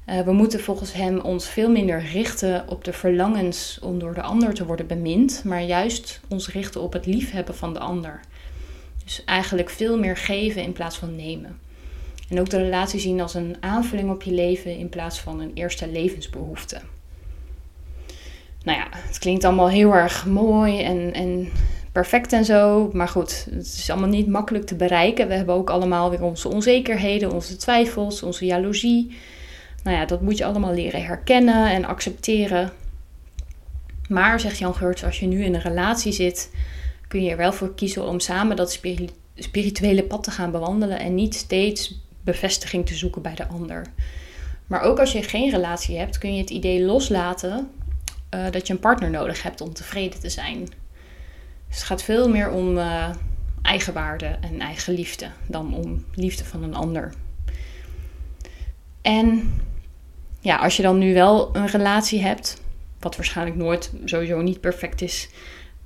Uh, 0.05 0.21
we 0.21 0.31
moeten 0.31 0.59
volgens 0.59 0.93
hem 0.93 1.19
ons 1.19 1.47
veel 1.47 1.69
minder 1.69 2.01
richten 2.11 2.65
op 2.67 2.83
de 2.83 2.93
verlangens 2.93 3.79
om 3.81 3.99
door 3.99 4.13
de 4.13 4.21
ander 4.21 4.53
te 4.53 4.65
worden 4.65 4.87
bemind, 4.87 5.43
maar 5.43 5.61
juist 5.61 6.21
ons 6.27 6.49
richten 6.49 6.81
op 6.81 6.93
het 6.93 7.05
liefhebben 7.05 7.55
van 7.55 7.73
de 7.73 7.79
ander. 7.79 8.19
Dus 9.03 9.23
eigenlijk 9.25 9.69
veel 9.69 9.97
meer 9.97 10.17
geven 10.17 10.63
in 10.63 10.73
plaats 10.73 10.97
van 10.97 11.15
nemen. 11.15 11.59
En 12.29 12.39
ook 12.39 12.49
de 12.49 12.61
relatie 12.61 12.99
zien 12.99 13.21
als 13.21 13.33
een 13.33 13.55
aanvulling 13.59 14.11
op 14.11 14.23
je 14.23 14.31
leven 14.31 14.77
in 14.77 14.89
plaats 14.89 15.19
van 15.19 15.39
een 15.39 15.51
eerste 15.53 15.87
levensbehoefte. 15.87 16.81
Nou 18.67 18.79
ja, 18.79 18.87
het 18.91 19.19
klinkt 19.19 19.43
allemaal 19.43 19.69
heel 19.69 19.93
erg 19.93 20.25
mooi 20.25 20.81
en, 20.81 21.13
en 21.13 21.49
perfect 21.91 22.33
en 22.33 22.45
zo. 22.45 22.89
Maar 22.93 23.07
goed, 23.07 23.47
het 23.51 23.65
is 23.65 23.89
allemaal 23.89 24.09
niet 24.09 24.27
makkelijk 24.27 24.65
te 24.65 24.75
bereiken. 24.75 25.27
We 25.27 25.33
hebben 25.33 25.55
ook 25.55 25.69
allemaal 25.69 26.09
weer 26.09 26.23
onze 26.23 26.49
onzekerheden, 26.49 27.31
onze 27.31 27.55
twijfels, 27.55 28.23
onze 28.23 28.45
jaloezie. 28.45 29.17
Nou 29.83 29.97
ja, 29.97 30.05
dat 30.05 30.21
moet 30.21 30.37
je 30.37 30.45
allemaal 30.45 30.73
leren 30.73 31.05
herkennen 31.05 31.69
en 31.69 31.85
accepteren. 31.85 32.71
Maar, 34.09 34.39
zegt 34.39 34.57
Jan 34.57 34.75
Geurts, 34.75 35.03
als 35.03 35.19
je 35.19 35.27
nu 35.27 35.43
in 35.43 35.53
een 35.53 35.61
relatie 35.61 36.11
zit, 36.11 36.51
kun 37.07 37.23
je 37.23 37.31
er 37.31 37.37
wel 37.37 37.53
voor 37.53 37.75
kiezen 37.75 38.07
om 38.07 38.19
samen 38.19 38.55
dat 38.55 38.81
spirituele 39.35 40.03
pad 40.03 40.23
te 40.23 40.31
gaan 40.31 40.51
bewandelen 40.51 40.99
en 40.99 41.15
niet 41.15 41.35
steeds 41.35 42.01
bevestiging 42.21 42.85
te 42.85 42.95
zoeken 42.95 43.21
bij 43.21 43.35
de 43.35 43.47
ander. 43.47 43.85
Maar 44.65 44.81
ook 44.81 44.99
als 44.99 45.11
je 45.11 45.23
geen 45.23 45.51
relatie 45.51 45.97
hebt, 45.97 46.17
kun 46.17 46.33
je 46.33 46.41
het 46.41 46.49
idee 46.49 46.85
loslaten 46.85 47.69
uh, 48.35 48.51
dat 48.51 48.67
je 48.67 48.73
een 48.73 48.79
partner 48.79 49.09
nodig 49.09 49.43
hebt 49.43 49.61
om 49.61 49.73
tevreden 49.73 50.19
te 50.19 50.29
zijn. 50.29 50.59
Dus 51.67 51.77
het 51.77 51.83
gaat 51.83 52.03
veel 52.03 52.29
meer 52.29 52.49
om 52.51 52.77
uh, 52.77 53.09
eigenwaarde 53.61 54.37
en 54.41 54.59
eigen 54.59 54.93
liefde 54.93 55.29
dan 55.47 55.73
om 55.73 56.05
liefde 56.13 56.45
van 56.45 56.63
een 56.63 56.75
ander. 56.75 57.13
En 59.01 59.53
ja, 60.39 60.57
als 60.57 60.77
je 60.77 60.83
dan 60.83 60.97
nu 60.97 61.13
wel 61.13 61.55
een 61.55 61.67
relatie 61.67 62.21
hebt, 62.21 62.61
wat 62.99 63.15
waarschijnlijk 63.15 63.57
nooit 63.57 63.91
sowieso 64.05 64.41
niet 64.41 64.61
perfect 64.61 65.01
is, 65.01 65.29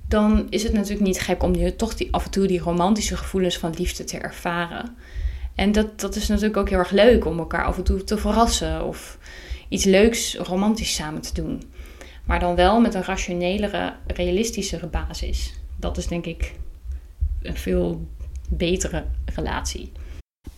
dan 0.08 0.46
is 0.50 0.62
het 0.62 0.72
natuurlijk 0.72 1.06
niet 1.06 1.20
gek 1.20 1.42
om 1.42 1.54
je 1.54 1.76
toch 1.76 1.94
die, 1.94 2.12
af 2.12 2.24
en 2.24 2.30
toe 2.30 2.46
die 2.46 2.60
romantische 2.60 3.16
gevoelens 3.16 3.58
van 3.58 3.74
liefde 3.78 4.04
te 4.04 4.18
ervaren. 4.18 4.96
En 5.54 5.72
dat, 5.72 6.00
dat 6.00 6.16
is 6.16 6.28
natuurlijk 6.28 6.56
ook 6.56 6.68
heel 6.68 6.78
erg 6.78 6.90
leuk 6.90 7.24
om 7.24 7.38
elkaar 7.38 7.64
af 7.64 7.76
en 7.76 7.82
toe 7.82 8.04
te 8.04 8.18
verrassen 8.18 8.84
of 8.86 9.18
iets 9.68 9.84
leuks, 9.84 10.36
romantisch 10.36 10.94
samen 10.94 11.20
te 11.20 11.34
doen. 11.34 11.71
Maar 12.24 12.40
dan 12.40 12.54
wel 12.54 12.80
met 12.80 12.94
een 12.94 13.04
rationelere, 13.04 13.92
realistischere 14.06 14.86
basis. 14.86 15.54
Dat 15.76 15.96
is 15.96 16.06
denk 16.06 16.26
ik 16.26 16.54
een 17.42 17.56
veel 17.56 18.06
betere 18.48 19.04
relatie. 19.34 19.92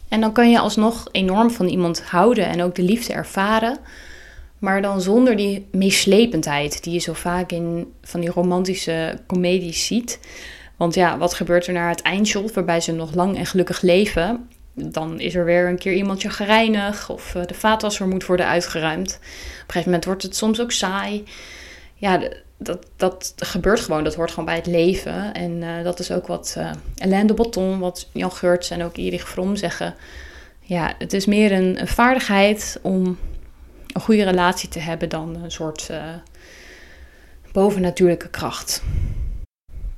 En 0.08 0.20
dan 0.20 0.32
kan 0.32 0.50
je 0.50 0.58
alsnog 0.58 1.08
enorm 1.12 1.50
van 1.50 1.66
iemand 1.66 2.02
houden 2.02 2.46
en 2.46 2.62
ook 2.62 2.74
de 2.74 2.82
liefde 2.82 3.12
ervaren. 3.12 3.78
Maar 4.58 4.82
dan 4.82 5.00
zonder 5.00 5.36
die 5.36 5.66
meeslependheid 5.70 6.82
die 6.82 6.92
je 6.92 6.98
zo 6.98 7.12
vaak 7.12 7.52
in 7.52 7.92
van 8.02 8.20
die 8.20 8.30
romantische 8.30 9.18
comedies 9.26 9.86
ziet. 9.86 10.20
Want 10.76 10.94
ja, 10.94 11.18
wat 11.18 11.34
gebeurt 11.34 11.66
er 11.66 11.72
na 11.72 11.88
het 11.88 12.02
eindshot 12.02 12.52
waarbij 12.52 12.80
ze 12.80 12.92
nog 12.92 13.14
lang 13.14 13.36
en 13.36 13.46
gelukkig 13.46 13.80
leven? 13.80 14.48
Dan 14.72 15.20
is 15.20 15.34
er 15.34 15.44
weer 15.44 15.68
een 15.68 15.78
keer 15.78 15.94
iemand 15.94 16.24
gereinigd 16.26 17.10
of 17.10 17.34
eh, 17.34 17.46
de 17.46 17.54
vaatwasser 17.54 18.08
moet 18.08 18.26
worden 18.26 18.46
uitgeruimd. 18.46 19.08
Op 19.08 19.20
een 19.20 19.64
gegeven 19.66 19.84
moment 19.84 20.04
wordt 20.04 20.22
het 20.22 20.36
soms 20.36 20.60
ook 20.60 20.72
saai. 20.72 21.24
Ja, 22.04 22.20
dat, 22.58 22.86
dat 22.96 23.32
gebeurt 23.36 23.80
gewoon. 23.80 24.04
Dat 24.04 24.14
hoort 24.14 24.30
gewoon 24.30 24.44
bij 24.44 24.54
het 24.54 24.66
leven. 24.66 25.34
En 25.34 25.50
uh, 25.50 25.82
dat 25.82 25.98
is 25.98 26.10
ook 26.10 26.26
wat 26.26 26.54
uh, 26.58 26.70
Alain 26.96 27.26
de 27.26 27.34
Botton, 27.34 27.78
wat 27.78 28.08
Jan 28.12 28.32
Geurts 28.32 28.70
en 28.70 28.82
ook 28.82 28.96
Erich 28.96 29.28
Fromm 29.28 29.56
zeggen. 29.56 29.94
Ja, 30.60 30.94
het 30.98 31.12
is 31.12 31.26
meer 31.26 31.52
een, 31.52 31.88
vaardigheid 31.88 32.78
om 32.82 33.18
een 33.92 34.00
goede 34.00 34.24
relatie 34.24 34.68
te 34.68 34.78
hebben 34.78 35.08
dan 35.08 35.36
een 35.42 35.50
soort 35.50 35.88
uh, 35.90 36.04
bovennatuurlijke 37.52 38.28
kracht. 38.28 38.82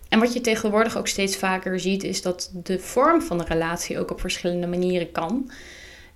En 0.08 0.18
wat 0.18 0.32
je 0.32 0.40
tegenwoordig 0.40 0.96
ook 0.96 1.08
steeds 1.08 1.36
vaker 1.36 1.80
ziet, 1.80 2.04
is 2.04 2.22
dat 2.22 2.50
de 2.52 2.78
vorm 2.78 3.22
van 3.22 3.40
een 3.40 3.46
relatie 3.46 3.98
ook 3.98 4.10
op 4.10 4.20
verschillende 4.20 4.66
manieren 4.66 5.12
kan. 5.12 5.50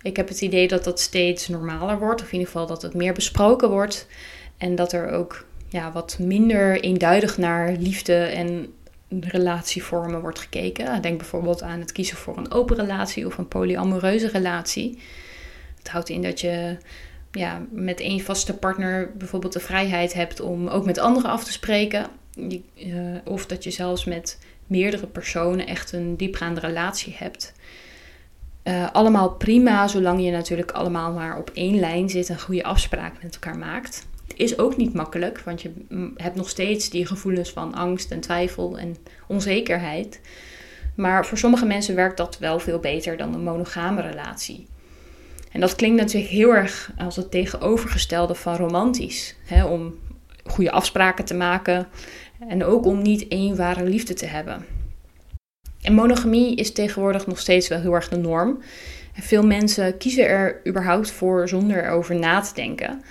Ik 0.03 0.17
heb 0.17 0.29
het 0.29 0.41
idee 0.41 0.69
dat 0.69 0.85
dat 0.85 1.01
steeds 1.01 1.49
normaler 1.49 1.99
wordt, 1.99 2.21
of 2.21 2.27
in 2.27 2.33
ieder 2.33 2.53
geval 2.53 2.67
dat 2.67 2.83
het 2.83 2.95
meer 2.95 3.13
besproken 3.13 3.71
wordt. 3.71 4.07
En 4.59 4.75
dat 4.75 4.93
er 4.93 5.11
ook 5.11 5.49
ja, 5.71 5.93
wat 5.93 6.19
minder 6.19 6.81
eenduidig 6.81 7.39
naar 7.39 7.73
liefde 7.73 8.15
en 8.15 8.73
relatievormen 9.21 10.21
wordt 10.21 10.39
gekeken. 10.39 11.03
Denk 11.03 11.19
bijvoorbeeld 11.19 11.63
aan 11.63 11.81
het 11.81 11.93
kiezen 11.93 12.17
voor 12.17 12.37
een 12.37 12.53
open 12.53 12.77
relatie 12.77 13.27
of 13.27 13.39
een 13.39 13.49
polyamoreuze 13.49 14.29
relatie. 14.29 14.99
Het 15.79 15.89
houdt 15.89 16.09
in 16.09 16.23
dat 16.23 16.41
je 16.41 16.77
ja, 17.33 17.63
met 17.71 18.01
één 18.01 18.21
vaste 18.21 18.55
partner 18.55 19.11
bijvoorbeeld 19.17 19.53
de 19.53 19.61
vrijheid 19.61 20.13
hebt 20.13 20.41
om 20.41 20.69
ook 20.69 20.85
met 20.85 20.99
anderen 20.99 21.31
af 21.31 21.45
te 21.45 21.53
spreken. 21.53 22.07
Eh, 22.75 22.93
of 23.25 23.47
dat 23.47 23.65
je 23.65 23.71
zelfs 23.71 24.05
met 24.05 24.39
meerdere 24.67 25.07
personen 25.07 25.67
echt 25.67 25.93
een 25.93 26.17
diepgaande 26.17 26.61
relatie 26.61 27.15
hebt. 27.17 27.53
Uh, 28.65 28.91
allemaal 28.93 29.31
prima, 29.31 29.89
zolang 29.89 30.25
je 30.25 30.31
natuurlijk 30.31 30.71
allemaal 30.71 31.13
maar 31.13 31.39
op 31.39 31.51
één 31.55 31.79
lijn 31.79 32.09
zit 32.09 32.29
en 32.29 32.41
goede 32.41 32.65
afspraken 32.65 33.19
met 33.23 33.35
elkaar 33.35 33.59
maakt 33.59 34.07
is 34.41 34.59
ook 34.59 34.77
niet 34.77 34.95
makkelijk, 34.95 35.41
want 35.45 35.63
je 35.63 35.73
hebt 36.17 36.37
nog 36.37 36.49
steeds 36.49 36.91
die 36.91 37.07
gevoelens 37.07 37.51
van 37.51 37.75
angst 37.75 38.11
en 38.11 38.21
twijfel 38.21 38.79
en 38.79 38.97
onzekerheid. 39.27 40.21
Maar 40.97 41.27
voor 41.27 41.39
sommige 41.39 41.67
mensen 41.67 41.95
werkt 41.95 42.17
dat 42.17 42.39
wel 42.39 42.59
veel 42.61 42.79
beter 42.79 43.17
dan 43.17 43.35
een 43.35 43.43
monogame 43.43 44.01
relatie. 44.01 44.67
En 45.53 45.61
dat 45.61 45.75
klinkt 45.75 46.01
natuurlijk 46.01 46.33
heel 46.33 46.55
erg 46.55 46.93
als 46.99 47.17
het 47.17 47.31
tegenovergestelde 47.31 48.35
van 48.35 48.57
romantisch. 48.57 49.37
Hè, 49.45 49.65
om 49.65 49.99
goede 50.45 50.71
afspraken 50.71 51.25
te 51.25 51.35
maken 51.35 51.87
en 52.49 52.65
ook 52.65 52.85
om 52.85 53.03
niet 53.03 53.29
één 53.29 53.57
ware 53.57 53.85
liefde 53.85 54.15
te 54.15 54.27
hebben. 54.27 54.65
En 55.83 55.95
monogamie 55.95 56.57
is 56.57 56.73
tegenwoordig 56.73 57.27
nog 57.27 57.39
steeds 57.39 57.69
wel 57.69 57.81
heel 57.81 57.95
erg 57.95 58.09
de 58.09 58.17
norm. 58.17 58.63
En 59.15 59.23
veel 59.23 59.47
mensen 59.47 59.97
kiezen 59.97 60.27
er 60.27 60.61
überhaupt 60.67 61.11
voor 61.11 61.49
zonder 61.49 61.85
erover 61.85 62.15
na 62.15 62.41
te 62.41 62.55
denken. 62.55 63.03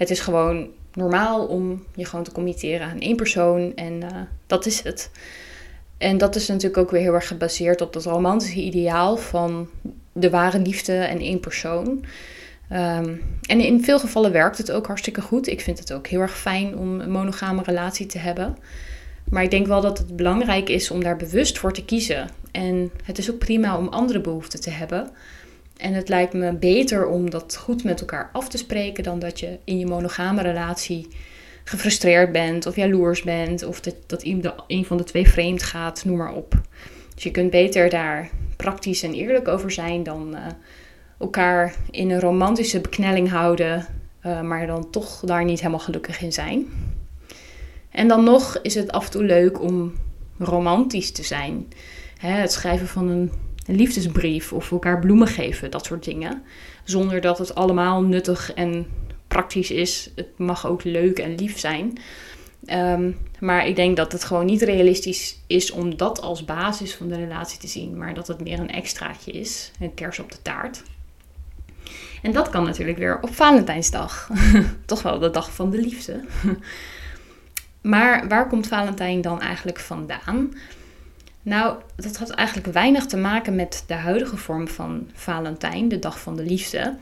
Het 0.00 0.10
is 0.10 0.20
gewoon 0.20 0.68
normaal 0.92 1.46
om 1.46 1.84
je 1.94 2.04
gewoon 2.04 2.24
te 2.24 2.32
committeren 2.32 2.86
aan 2.86 3.00
één 3.00 3.16
persoon 3.16 3.74
en 3.74 3.92
uh, 3.92 4.08
dat 4.46 4.66
is 4.66 4.82
het. 4.82 5.10
En 5.98 6.18
dat 6.18 6.36
is 6.36 6.48
natuurlijk 6.48 6.76
ook 6.76 6.90
weer 6.90 7.00
heel 7.00 7.14
erg 7.14 7.26
gebaseerd 7.26 7.80
op 7.80 7.92
dat 7.92 8.04
romantische 8.04 8.60
ideaal 8.60 9.16
van 9.16 9.68
de 10.12 10.30
ware 10.30 10.58
liefde 10.58 10.92
en 10.92 11.18
één 11.18 11.40
persoon. 11.40 11.86
Um, 12.72 13.22
en 13.46 13.60
in 13.60 13.84
veel 13.84 13.98
gevallen 13.98 14.32
werkt 14.32 14.58
het 14.58 14.72
ook 14.72 14.86
hartstikke 14.86 15.20
goed. 15.20 15.46
Ik 15.46 15.60
vind 15.60 15.78
het 15.78 15.92
ook 15.92 16.06
heel 16.06 16.20
erg 16.20 16.38
fijn 16.38 16.76
om 16.76 17.00
een 17.00 17.10
monogame 17.10 17.62
relatie 17.62 18.06
te 18.06 18.18
hebben. 18.18 18.56
Maar 19.30 19.42
ik 19.42 19.50
denk 19.50 19.66
wel 19.66 19.80
dat 19.80 19.98
het 19.98 20.16
belangrijk 20.16 20.68
is 20.68 20.90
om 20.90 21.02
daar 21.02 21.16
bewust 21.16 21.58
voor 21.58 21.72
te 21.72 21.84
kiezen. 21.84 22.28
En 22.50 22.90
het 23.04 23.18
is 23.18 23.30
ook 23.30 23.38
prima 23.38 23.78
om 23.78 23.88
andere 23.88 24.20
behoeften 24.20 24.60
te 24.60 24.70
hebben. 24.70 25.10
En 25.80 25.94
het 25.94 26.08
lijkt 26.08 26.32
me 26.32 26.52
beter 26.52 27.06
om 27.06 27.30
dat 27.30 27.56
goed 27.56 27.84
met 27.84 28.00
elkaar 28.00 28.30
af 28.32 28.48
te 28.48 28.58
spreken 28.58 29.04
dan 29.04 29.18
dat 29.18 29.40
je 29.40 29.58
in 29.64 29.78
je 29.78 29.86
monogame 29.86 30.42
relatie 30.42 31.08
gefrustreerd 31.64 32.32
bent 32.32 32.66
of 32.66 32.76
jaloers 32.76 33.22
bent 33.22 33.64
of 33.64 33.80
dat, 33.80 33.94
dat 34.06 34.22
een 34.66 34.84
van 34.84 34.96
de 34.96 35.04
twee 35.04 35.28
vreemd 35.28 35.62
gaat, 35.62 36.04
noem 36.04 36.16
maar 36.16 36.34
op. 36.34 36.54
Dus 37.14 37.22
je 37.22 37.30
kunt 37.30 37.50
beter 37.50 37.88
daar 37.88 38.30
praktisch 38.56 39.02
en 39.02 39.12
eerlijk 39.12 39.48
over 39.48 39.70
zijn 39.70 40.02
dan 40.02 40.34
uh, 40.34 40.46
elkaar 41.18 41.74
in 41.90 42.10
een 42.10 42.20
romantische 42.20 42.80
beknelling 42.80 43.30
houden, 43.30 43.86
uh, 44.26 44.40
maar 44.40 44.66
dan 44.66 44.90
toch 44.90 45.20
daar 45.20 45.44
niet 45.44 45.58
helemaal 45.58 45.78
gelukkig 45.78 46.22
in 46.22 46.32
zijn. 46.32 46.66
En 47.90 48.08
dan 48.08 48.24
nog 48.24 48.58
is 48.62 48.74
het 48.74 48.92
af 48.92 49.04
en 49.04 49.10
toe 49.10 49.24
leuk 49.24 49.60
om 49.60 49.92
romantisch 50.38 51.12
te 51.12 51.22
zijn. 51.22 51.68
Hè, 52.18 52.30
het 52.30 52.52
schrijven 52.52 52.86
van 52.86 53.08
een 53.08 53.30
liefdesbrief 53.76 54.52
of 54.52 54.70
elkaar 54.70 54.98
bloemen 54.98 55.26
geven, 55.26 55.70
dat 55.70 55.86
soort 55.86 56.04
dingen. 56.04 56.42
Zonder 56.84 57.20
dat 57.20 57.38
het 57.38 57.54
allemaal 57.54 58.02
nuttig 58.02 58.52
en 58.52 58.86
praktisch 59.28 59.70
is. 59.70 60.10
Het 60.16 60.38
mag 60.38 60.66
ook 60.66 60.84
leuk 60.84 61.18
en 61.18 61.34
lief 61.34 61.58
zijn. 61.58 61.98
Ehm, 62.64 63.10
maar 63.38 63.66
ik 63.66 63.76
denk 63.76 63.96
dat 63.96 64.12
het 64.12 64.24
gewoon 64.24 64.46
niet 64.46 64.62
realistisch 64.62 65.38
is 65.46 65.70
om 65.70 65.96
dat 65.96 66.20
als 66.20 66.44
basis 66.44 66.94
van 66.94 67.08
de 67.08 67.16
relatie 67.16 67.58
te 67.58 67.68
zien, 67.68 67.98
maar 67.98 68.14
dat 68.14 68.26
het 68.26 68.40
meer 68.40 68.58
een 68.58 68.70
extraatje 68.70 69.32
is, 69.32 69.70
een 69.80 69.94
kers 69.94 70.18
op 70.18 70.32
de 70.32 70.42
taart. 70.42 70.82
En 72.22 72.32
dat 72.32 72.48
kan 72.48 72.64
natuurlijk 72.64 72.98
weer 72.98 73.18
op 73.22 73.34
Valentijnsdag. 73.34 74.30
Toch 74.86 75.02
wel 75.02 75.18
de 75.18 75.30
dag 75.30 75.52
van 75.52 75.70
de 75.70 75.78
liefde. 75.78 76.24
maar 77.80 78.28
waar 78.28 78.48
komt 78.48 78.66
Valentijn 78.66 79.20
dan 79.20 79.40
eigenlijk 79.40 79.78
vandaan? 79.78 80.54
Nou, 81.42 81.76
dat 81.96 82.16
had 82.16 82.30
eigenlijk 82.30 82.72
weinig 82.72 83.06
te 83.06 83.16
maken 83.16 83.54
met 83.54 83.84
de 83.86 83.94
huidige 83.94 84.36
vorm 84.36 84.68
van 84.68 85.10
Valentijn, 85.12 85.88
de 85.88 85.98
dag 85.98 86.20
van 86.20 86.36
de 86.36 86.42
liefde. 86.42 86.96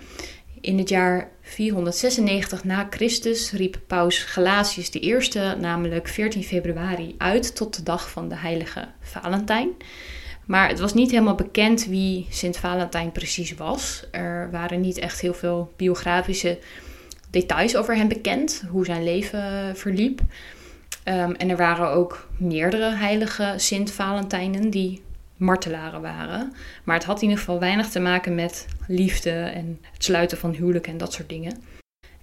In 0.61 0.78
het 0.78 0.88
jaar 0.88 1.30
496 1.42 2.64
na 2.64 2.87
Christus 2.90 3.52
riep 3.52 3.80
paus 3.87 4.18
Gelasius 4.18 4.90
I, 4.90 5.18
namelijk 5.59 6.09
14 6.09 6.45
februari, 6.45 7.14
uit 7.18 7.57
tot 7.57 7.76
de 7.76 7.83
dag 7.83 8.11
van 8.11 8.28
de 8.28 8.37
heilige 8.37 8.88
Valentijn. 9.00 9.68
Maar 10.47 10.68
het 10.68 10.78
was 10.78 10.95
niet 10.95 11.11
helemaal 11.11 11.35
bekend 11.35 11.87
wie 11.87 12.26
Sint 12.30 12.57
Valentijn 12.57 13.12
precies 13.12 13.54
was. 13.54 14.04
Er 14.11 14.50
waren 14.50 14.80
niet 14.80 14.99
echt 14.99 15.21
heel 15.21 15.35
veel 15.35 15.73
biografische 15.76 16.59
details 17.30 17.76
over 17.76 17.97
hem 17.97 18.09
bekend, 18.09 18.62
hoe 18.71 18.85
zijn 18.85 19.04
leven 19.04 19.76
verliep. 19.76 20.21
Ehm, 21.08 21.32
en 21.32 21.50
er 21.50 21.56
waren 21.56 21.90
ook 21.90 22.28
meerdere 22.36 22.90
heilige 22.94 23.54
Sint-Valentijnen 23.56 24.70
die 24.70 25.02
martelaren 25.36 26.00
waren. 26.00 26.52
Maar 26.84 26.94
het 26.94 27.04
had 27.04 27.16
in 27.16 27.22
ieder 27.22 27.38
geval 27.38 27.58
weinig 27.58 27.88
te 27.88 28.00
maken 28.00 28.34
met 28.34 28.66
liefde 28.86 29.30
en 29.30 29.78
het 29.92 30.04
sluiten 30.04 30.38
van 30.38 30.50
huwelijk 30.50 30.86
en 30.86 30.98
dat 30.98 31.12
soort 31.12 31.28
dingen. 31.28 31.62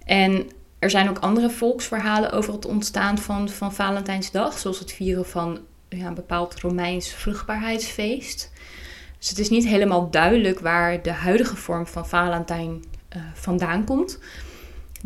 En 0.04 0.50
er 0.78 0.90
zijn 0.90 1.08
ook 1.08 1.18
andere 1.18 1.50
volksverhalen 1.50 2.32
over 2.32 2.52
het 2.52 2.66
ontstaan 2.66 3.18
van, 3.18 3.48
van 3.48 3.74
Valentijnsdag, 3.74 4.58
zoals 4.58 4.78
het 4.78 4.92
vieren 4.92 5.26
van 5.26 5.58
ja, 5.88 6.06
een 6.06 6.14
bepaald 6.14 6.60
Romeins 6.60 7.08
vruchtbaarheidsfeest. 7.08 8.52
Dus 9.18 9.28
het 9.28 9.38
is 9.38 9.50
niet 9.50 9.66
helemaal 9.66 10.10
duidelijk 10.10 10.60
waar 10.60 11.02
de 11.02 11.12
huidige 11.12 11.56
vorm 11.56 11.86
van 11.86 12.08
Valentijn 12.08 12.84
uh, 13.16 13.22
vandaan 13.34 13.84
komt. 13.84 14.18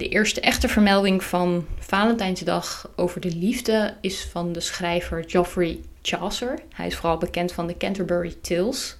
De 0.00 0.08
eerste 0.08 0.40
echte 0.40 0.68
vermelding 0.68 1.24
van 1.24 1.66
Valentijnsdag 1.78 2.90
over 2.96 3.20
de 3.20 3.36
liefde 3.36 3.94
is 4.00 4.28
van 4.30 4.52
de 4.52 4.60
schrijver 4.60 5.24
Geoffrey 5.26 5.80
Chaucer. 6.02 6.58
Hij 6.74 6.86
is 6.86 6.96
vooral 6.96 7.18
bekend 7.18 7.52
van 7.52 7.66
de 7.66 7.76
Canterbury 7.76 8.34
Tales. 8.40 8.96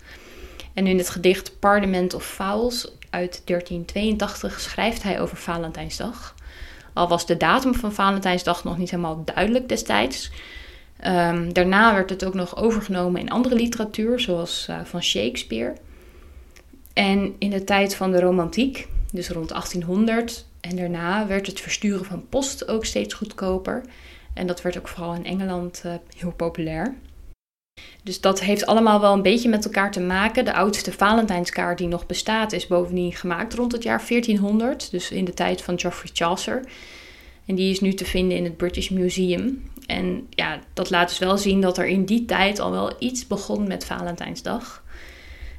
En 0.75 0.87
in 0.87 0.99
het 0.99 1.11
gedicht 1.11 1.59
Parliament 1.59 2.15
of 2.15 2.25
Fowls 2.25 2.85
uit 3.11 3.43
1382 3.45 4.61
schrijft 4.61 5.03
hij 5.03 5.21
over 5.21 5.37
Valentijnsdag. 5.37 6.35
Al 6.93 7.09
was 7.09 7.27
de 7.27 7.37
datum 7.37 7.75
van 7.75 7.93
Valentijnsdag 7.93 8.65
nog 8.65 8.79
niet 8.79 8.91
helemaal 8.91 9.25
duidelijk 9.25 9.69
destijds. 9.69 10.31
Um, 11.07 11.53
daarna 11.53 11.95
werd 11.95 12.11
het 12.11 12.25
ook 12.25 12.35
nog 12.35 12.57
overgenomen 12.57 13.21
in 13.21 13.31
andere 13.31 13.55
literatuur, 13.55 14.21
zoals 14.21 14.67
uh, 14.71 14.81
van 14.85 15.03
Shakespeare. 15.03 15.77
En 16.93 17.35
in 17.39 17.51
de 17.51 17.65
tijd 17.65 17.95
van 17.95 18.11
de 18.11 18.21
romantiek, 18.21 18.89
dus 19.13 19.29
rond 19.29 19.49
1800 19.49 20.49
en 20.61 20.77
daarna, 20.77 21.27
werd 21.27 21.47
het 21.47 21.61
versturen 21.61 22.05
van 22.05 22.29
post 22.29 22.69
ook 22.69 22.85
steeds 22.85 23.15
goedkoper. 23.15 23.83
En 24.35 24.47
dat 24.47 24.63
werd 24.63 24.79
ook 24.79 24.89
vooral 24.89 25.15
in 25.15 25.25
Engeland 25.25 25.83
uh, 25.87 25.95
heel 26.17 26.33
populair. 26.33 26.95
Dus 28.03 28.21
dat 28.21 28.41
heeft 28.41 28.67
allemaal 28.67 29.01
wel 29.01 29.13
een 29.13 29.23
beetje 29.23 29.49
met 29.49 29.65
elkaar 29.65 29.91
te 29.91 30.01
maken. 30.01 30.45
De 30.45 30.55
oudste 30.55 30.93
Valentijnskaart 30.93 31.79
die 31.79 31.87
nog 31.87 32.07
bestaat 32.07 32.53
is 32.53 32.67
bovendien 32.67 33.13
gemaakt 33.13 33.55
rond 33.55 33.73
het 33.73 33.83
jaar 33.83 34.05
1400, 34.09 34.91
dus 34.91 35.11
in 35.11 35.25
de 35.25 35.35
tijd 35.35 35.63
van 35.63 35.79
Geoffrey 35.79 36.11
Chaucer. 36.15 36.65
En 37.47 37.55
die 37.55 37.71
is 37.71 37.81
nu 37.81 37.95
te 37.95 38.05
vinden 38.05 38.37
in 38.37 38.45
het 38.45 38.57
British 38.57 38.89
Museum. 38.89 39.71
En 39.87 40.27
ja, 40.31 40.61
dat 40.73 40.91
laat 40.91 41.09
dus 41.09 41.19
wel 41.19 41.39
zien 41.39 41.61
dat 41.61 41.79
er 41.79 41.87
in 41.87 42.05
die 42.05 42.25
tijd 42.25 42.59
al 42.59 42.71
wel 42.71 42.93
iets 42.99 43.27
begon 43.27 43.69
met 43.69 43.85
Valentijnsdag. 43.85 44.83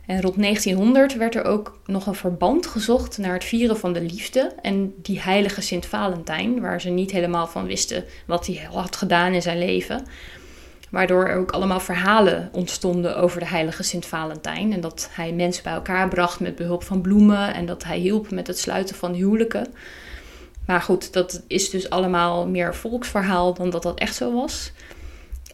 En 0.06 0.22
rond 0.22 0.42
1900 0.42 1.16
werd 1.16 1.36
er 1.36 1.44
ook 1.44 1.80
nog 1.86 2.08
een 2.08 2.16
verband 2.16 2.68
gezocht 2.68 3.18
naar 3.18 3.34
het 3.34 3.44
vieren 3.44 3.78
van 3.78 3.94
de 3.94 4.02
liefde 4.02 4.52
en 4.62 4.94
die 5.02 5.22
heilige 5.22 5.62
Sint 5.62 5.86
Valentijn, 5.86 6.62
waar 6.62 6.82
ze 6.82 6.90
niet 6.90 7.12
helemaal 7.12 7.48
van 7.48 7.66
wisten 7.66 8.06
wat 8.26 8.46
hij 8.46 8.68
had 8.72 8.96
gedaan 8.96 9.34
in 9.34 9.42
zijn 9.42 9.58
leven. 9.60 10.06
Waardoor 10.90 11.28
er 11.28 11.38
ook 11.38 11.52
allemaal 11.52 11.80
verhalen 11.80 12.50
ontstonden 12.52 13.18
over 13.18 13.40
de 13.40 13.48
heilige 13.48 13.84
Sint 13.84 14.06
Valentijn. 14.06 14.74
En 14.74 14.82
dat 14.82 15.10
hij 15.12 15.34
mensen 15.34 15.64
bij 15.64 15.74
elkaar 15.74 16.08
bracht 16.08 16.40
met 16.40 16.56
behulp 16.56 16.84
van 16.84 17.02
bloemen 17.02 17.54
en 17.54 17.66
dat 17.66 17.84
hij 17.84 17.98
hielp 17.98 18.32
met 18.32 18.48
het 18.48 18.60
sluiten 18.60 18.96
van 18.96 19.14
huwelijken. 19.14 19.68
Maar 20.66 20.82
goed, 20.82 21.14
dat 21.14 21.44
is 21.48 21.70
dus 21.70 21.90
allemaal 21.90 22.48
meer 22.48 22.76
volksverhaal 22.76 23.54
dan 23.54 23.70
dat 23.70 23.84
dat 23.84 24.00
echt 24.00 24.16
zo 24.16 24.34
was. 24.34 24.72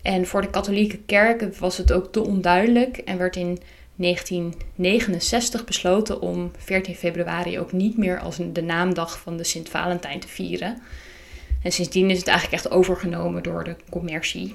En 0.01 0.27
voor 0.27 0.41
de 0.41 0.49
katholieke 0.49 0.97
kerk 0.97 1.55
was 1.57 1.77
het 1.77 1.91
ook 1.91 2.11
te 2.11 2.23
onduidelijk 2.25 2.97
en 2.97 3.17
werd 3.17 3.35
in 3.35 3.59
1969 3.97 5.65
besloten 5.65 6.21
om 6.21 6.51
14 6.57 6.95
februari 6.95 7.59
ook 7.59 7.71
niet 7.71 7.97
meer 7.97 8.19
als 8.19 8.37
de 8.53 8.61
naamdag 8.61 9.19
van 9.19 9.37
de 9.37 9.43
Sint 9.43 9.69
Valentijn 9.69 10.19
te 10.19 10.27
vieren. 10.27 10.81
En 11.63 11.71
sindsdien 11.71 12.09
is 12.09 12.17
het 12.17 12.27
eigenlijk 12.27 12.63
echt 12.63 12.73
overgenomen 12.73 13.43
door 13.43 13.63
de 13.63 13.75
commercie. 13.89 14.51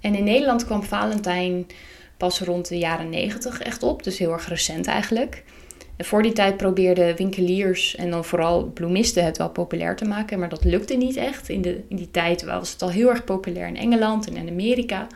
En 0.00 0.14
in 0.14 0.24
Nederland 0.24 0.64
kwam 0.64 0.82
Valentijn 0.82 1.66
pas 2.16 2.40
rond 2.40 2.68
de 2.68 2.78
jaren 2.78 3.10
90 3.10 3.60
echt 3.60 3.82
op, 3.82 4.02
dus 4.02 4.18
heel 4.18 4.32
erg 4.32 4.48
recent 4.48 4.86
eigenlijk. 4.86 5.44
En 5.96 6.04
voor 6.04 6.22
die 6.22 6.32
tijd 6.32 6.56
probeerden 6.56 7.16
winkeliers 7.16 7.96
en 7.96 8.10
dan 8.10 8.24
vooral 8.24 8.64
bloemisten 8.64 9.24
het 9.24 9.38
wel 9.38 9.50
populair 9.50 9.96
te 9.96 10.04
maken, 10.04 10.38
maar 10.38 10.48
dat 10.48 10.64
lukte 10.64 10.94
niet 10.94 11.16
echt. 11.16 11.48
In, 11.48 11.62
de, 11.62 11.82
in 11.88 11.96
die 11.96 12.10
tijd 12.10 12.44
was 12.44 12.72
het 12.72 12.82
al 12.82 12.90
heel 12.90 13.08
erg 13.08 13.24
populair 13.24 13.68
in 13.68 13.76
Engeland 13.76 14.28
en 14.28 14.36
in 14.36 14.48
Amerika. 14.48 15.06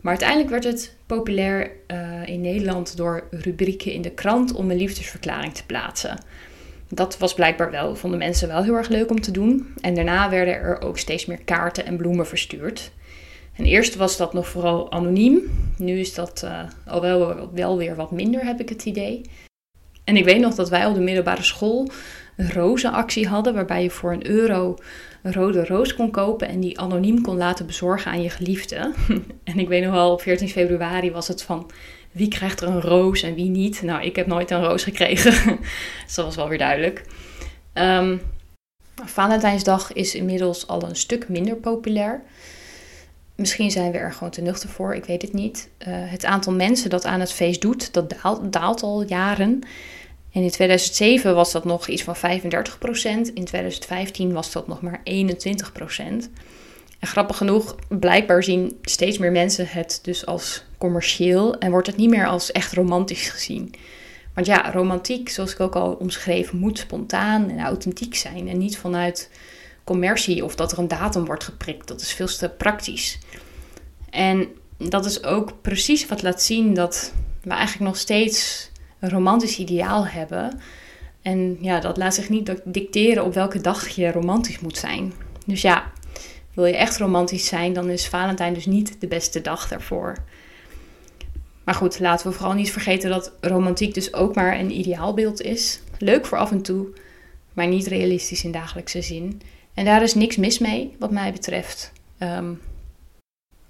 Maar 0.00 0.12
uiteindelijk 0.12 0.50
werd 0.50 0.64
het 0.64 0.96
populair 1.06 1.70
uh, 1.86 2.26
in 2.26 2.40
Nederland 2.40 2.96
door 2.96 3.26
rubrieken 3.30 3.92
in 3.92 4.02
de 4.02 4.10
krant 4.10 4.52
om 4.52 4.70
een 4.70 4.76
liefdesverklaring 4.76 5.54
te 5.54 5.66
plaatsen. 5.66 6.18
Dat 6.88 7.18
was 7.18 7.34
blijkbaar 7.34 7.70
wel, 7.70 7.96
vonden 7.96 8.18
mensen 8.18 8.48
wel 8.48 8.62
heel 8.62 8.74
erg 8.74 8.88
leuk 8.88 9.10
om 9.10 9.20
te 9.20 9.30
doen. 9.30 9.74
En 9.80 9.94
daarna 9.94 10.30
werden 10.30 10.54
er 10.54 10.80
ook 10.80 10.98
steeds 10.98 11.26
meer 11.26 11.44
kaarten 11.44 11.86
en 11.86 11.96
bloemen 11.96 12.26
verstuurd. 12.26 12.90
En 13.56 13.64
eerst 13.64 13.96
was 13.96 14.16
dat 14.16 14.32
nog 14.32 14.48
vooral 14.48 14.92
anoniem. 14.92 15.40
Nu 15.76 15.98
is 15.98 16.14
dat 16.14 16.42
uh, 16.44 16.60
al 16.86 17.00
wel, 17.00 17.50
wel 17.52 17.76
weer 17.76 17.94
wat 17.94 18.10
minder, 18.10 18.44
heb 18.44 18.60
ik 18.60 18.68
het 18.68 18.84
idee. 18.84 19.22
En 20.04 20.16
ik 20.16 20.24
weet 20.24 20.40
nog 20.40 20.54
dat 20.54 20.68
wij 20.68 20.86
op 20.86 20.94
de 20.94 21.00
middelbare 21.00 21.42
school 21.42 21.88
een 22.36 22.52
rozenactie 22.52 23.28
hadden, 23.28 23.54
waarbij 23.54 23.82
je 23.82 23.90
voor 23.90 24.12
een 24.12 24.26
euro 24.26 24.76
een 25.22 25.32
rode 25.32 25.64
roos 25.64 25.94
kon 25.94 26.10
kopen 26.10 26.48
en 26.48 26.60
die 26.60 26.80
anoniem 26.80 27.22
kon 27.22 27.36
laten 27.36 27.66
bezorgen 27.66 28.10
aan 28.10 28.22
je 28.22 28.30
geliefde. 28.30 28.92
en 29.44 29.58
ik 29.58 29.68
weet 29.68 29.84
nog 29.84 29.92
wel, 29.92 30.12
op 30.12 30.20
14 30.20 30.48
februari 30.48 31.10
was 31.10 31.28
het 31.28 31.42
van 31.42 31.70
wie 32.12 32.28
krijgt 32.28 32.60
er 32.60 32.68
een 32.68 32.80
roos 32.80 33.22
en 33.22 33.34
wie 33.34 33.50
niet. 33.50 33.82
Nou, 33.82 34.02
ik 34.02 34.16
heb 34.16 34.26
nooit 34.26 34.50
een 34.50 34.64
roos 34.64 34.84
gekregen, 34.84 35.32
dus 36.06 36.14
dat 36.14 36.24
was 36.24 36.36
wel 36.36 36.48
weer 36.48 36.58
duidelijk. 36.58 37.04
Um, 37.74 38.20
Valentijnsdag 39.04 39.92
is 39.92 40.14
inmiddels 40.14 40.66
al 40.66 40.82
een 40.82 40.96
stuk 40.96 41.28
minder 41.28 41.56
populair. 41.56 42.22
Misschien 43.34 43.70
zijn 43.70 43.92
we 43.92 43.98
er 43.98 44.12
gewoon 44.12 44.30
te 44.30 44.40
nuchter 44.40 44.68
voor, 44.68 44.94
ik 44.94 45.04
weet 45.04 45.22
het 45.22 45.32
niet. 45.32 45.68
Uh, 45.78 45.86
het 45.88 46.24
aantal 46.24 46.52
mensen 46.52 46.90
dat 46.90 47.04
aan 47.04 47.20
het 47.20 47.32
feest 47.32 47.60
doet, 47.60 47.92
dat 47.92 48.14
daalt 48.50 48.82
al 48.82 49.04
jaren. 49.06 49.60
En 50.32 50.42
in 50.42 50.50
2007 50.50 51.34
was 51.34 51.52
dat 51.52 51.64
nog 51.64 51.88
iets 51.88 52.02
van 52.02 52.16
35%. 52.16 52.20
In 53.34 53.44
2015 53.44 54.32
was 54.32 54.52
dat 54.52 54.68
nog 54.68 54.80
maar 54.80 55.00
21%. 55.00 55.02
En 56.98 57.08
grappig 57.08 57.36
genoeg, 57.36 57.76
blijkbaar 57.88 58.42
zien 58.42 58.78
steeds 58.82 59.18
meer 59.18 59.32
mensen 59.32 59.68
het 59.68 59.98
dus 60.02 60.26
als 60.26 60.64
commercieel 60.78 61.58
en 61.58 61.70
wordt 61.70 61.86
het 61.86 61.96
niet 61.96 62.10
meer 62.10 62.26
als 62.26 62.52
echt 62.52 62.72
romantisch 62.72 63.28
gezien. 63.28 63.74
Want 64.34 64.46
ja, 64.46 64.70
romantiek, 64.70 65.28
zoals 65.28 65.52
ik 65.52 65.60
ook 65.60 65.76
al 65.76 65.92
omschreven, 65.92 66.58
moet 66.58 66.78
spontaan 66.78 67.50
en 67.50 67.60
authentiek 67.60 68.14
zijn 68.14 68.48
en 68.48 68.58
niet 68.58 68.78
vanuit 68.78 69.30
commercie 69.84 70.44
of 70.44 70.54
dat 70.54 70.72
er 70.72 70.78
een 70.78 70.88
datum 70.88 71.24
wordt 71.24 71.44
geprikt. 71.44 71.88
Dat 71.88 72.00
is 72.00 72.12
veel 72.12 72.26
te 72.26 72.48
praktisch. 72.48 73.18
En 74.10 74.48
dat 74.76 75.04
is 75.04 75.24
ook 75.24 75.62
precies 75.62 76.06
wat 76.06 76.22
laat 76.22 76.42
zien 76.42 76.74
dat 76.74 77.12
we 77.42 77.50
eigenlijk 77.50 77.90
nog 77.90 77.96
steeds 77.96 78.67
een 79.00 79.10
romantisch 79.10 79.58
ideaal 79.58 80.06
hebben. 80.06 80.60
En 81.22 81.58
ja, 81.60 81.80
dat 81.80 81.96
laat 81.96 82.14
zich 82.14 82.28
niet 82.28 82.54
dicteren 82.64 83.24
op 83.24 83.34
welke 83.34 83.60
dag 83.60 83.88
je 83.88 84.12
romantisch 84.12 84.60
moet 84.60 84.76
zijn. 84.76 85.12
Dus 85.46 85.62
ja, 85.62 85.92
wil 86.54 86.66
je 86.66 86.76
echt 86.76 86.98
romantisch 86.98 87.46
zijn, 87.46 87.72
dan 87.72 87.90
is 87.90 88.08
Valentijn 88.08 88.54
dus 88.54 88.66
niet 88.66 89.00
de 89.00 89.06
beste 89.06 89.40
dag 89.40 89.68
daarvoor. 89.68 90.16
Maar 91.64 91.74
goed, 91.74 92.00
laten 92.00 92.26
we 92.26 92.32
vooral 92.32 92.54
niet 92.54 92.72
vergeten 92.72 93.10
dat 93.10 93.32
romantiek 93.40 93.94
dus 93.94 94.14
ook 94.14 94.34
maar 94.34 94.58
een 94.58 94.78
ideaalbeeld 94.78 95.40
is. 95.40 95.80
Leuk 95.98 96.26
voor 96.26 96.38
af 96.38 96.50
en 96.50 96.62
toe, 96.62 96.86
maar 97.52 97.66
niet 97.66 97.86
realistisch 97.86 98.44
in 98.44 98.52
dagelijkse 98.52 99.02
zin. 99.02 99.40
En 99.74 99.84
daar 99.84 100.02
is 100.02 100.14
niks 100.14 100.36
mis 100.36 100.58
mee, 100.58 100.96
wat 100.98 101.10
mij 101.10 101.32
betreft. 101.32 101.92
Ehm, 102.18 102.52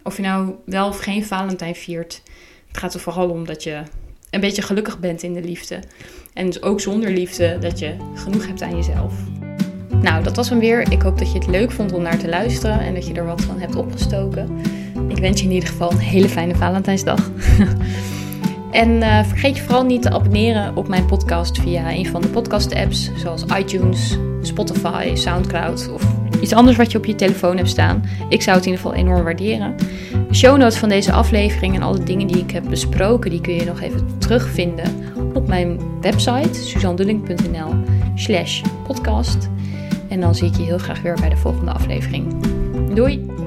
of 0.02 0.16
je 0.16 0.22
nou 0.22 0.54
wel 0.64 0.88
of 0.88 0.98
geen 0.98 1.24
Valentijn 1.24 1.74
viert, 1.74 2.22
het 2.68 2.78
gaat 2.78 2.94
er 2.94 3.00
vooral 3.00 3.30
om 3.30 3.46
dat 3.46 3.62
je 3.62 3.82
een 4.30 4.40
beetje 4.40 4.62
gelukkig 4.62 4.98
bent 4.98 5.22
in 5.22 5.32
de 5.32 5.42
liefde. 5.42 5.80
En 6.32 6.46
dus 6.46 6.62
ook 6.62 6.80
zonder 6.80 7.10
liefde 7.10 7.58
dat 7.60 7.78
je 7.78 7.94
genoeg 8.14 8.46
hebt 8.46 8.62
aan 8.62 8.76
jezelf. 8.76 9.14
Nou, 10.02 10.22
dat 10.22 10.36
was 10.36 10.48
hem 10.48 10.58
weer. 10.58 10.92
Ik 10.92 11.02
hoop 11.02 11.18
dat 11.18 11.32
je 11.32 11.38
het 11.38 11.46
leuk 11.46 11.70
vond 11.70 11.92
om 11.92 12.02
naar 12.02 12.18
te 12.18 12.28
luisteren 12.28 12.80
en 12.80 12.94
dat 12.94 13.06
je 13.06 13.14
er 13.14 13.24
wat 13.24 13.42
van 13.42 13.60
hebt 13.60 13.76
opgestoken. 13.76 14.60
Ik 15.08 15.18
wens 15.18 15.40
je 15.40 15.46
in 15.46 15.52
ieder 15.52 15.68
geval 15.68 15.90
een 15.90 15.98
hele 15.98 16.28
fijne 16.28 16.54
Valentijnsdag. 16.54 17.30
en 18.70 18.90
uh, 18.90 19.24
vergeet 19.24 19.56
je 19.56 19.62
vooral 19.62 19.84
niet 19.84 20.02
te 20.02 20.10
abonneren 20.10 20.76
op 20.76 20.88
mijn 20.88 21.06
podcast 21.06 21.60
via 21.60 21.90
een 21.90 22.06
van 22.06 22.20
de 22.20 22.28
podcast-apps, 22.28 23.10
zoals 23.16 23.44
iTunes, 23.58 24.18
Spotify, 24.42 25.10
Soundcloud 25.14 25.90
of 25.92 26.17
iets 26.40 26.52
anders 26.52 26.76
wat 26.76 26.92
je 26.92 26.98
op 26.98 27.04
je 27.04 27.14
telefoon 27.14 27.56
hebt 27.56 27.68
staan. 27.68 28.02
Ik 28.28 28.42
zou 28.42 28.56
het 28.56 28.66
in 28.66 28.72
ieder 28.72 28.86
geval 28.86 29.04
enorm 29.04 29.24
waarderen. 29.24 29.76
De 30.28 30.34
show 30.34 30.56
notes 30.56 30.78
van 30.78 30.88
deze 30.88 31.12
aflevering 31.12 31.74
en 31.74 31.82
alle 31.82 32.02
dingen 32.02 32.26
die 32.26 32.38
ik 32.38 32.50
heb 32.50 32.64
besproken, 32.68 33.30
die 33.30 33.40
kun 33.40 33.54
je 33.54 33.64
nog 33.64 33.80
even 33.80 34.18
terugvinden 34.18 34.90
op 35.34 35.48
mijn 35.48 35.80
website 36.00 36.54
suzandulling.nl 36.54 37.74
slash 38.14 38.62
podcast. 38.86 39.48
En 40.08 40.20
dan 40.20 40.34
zie 40.34 40.48
ik 40.48 40.56
je 40.56 40.62
heel 40.62 40.78
graag 40.78 41.02
weer 41.02 41.16
bij 41.20 41.28
de 41.28 41.36
volgende 41.36 41.70
aflevering. 41.70 42.34
Doei! 42.94 43.37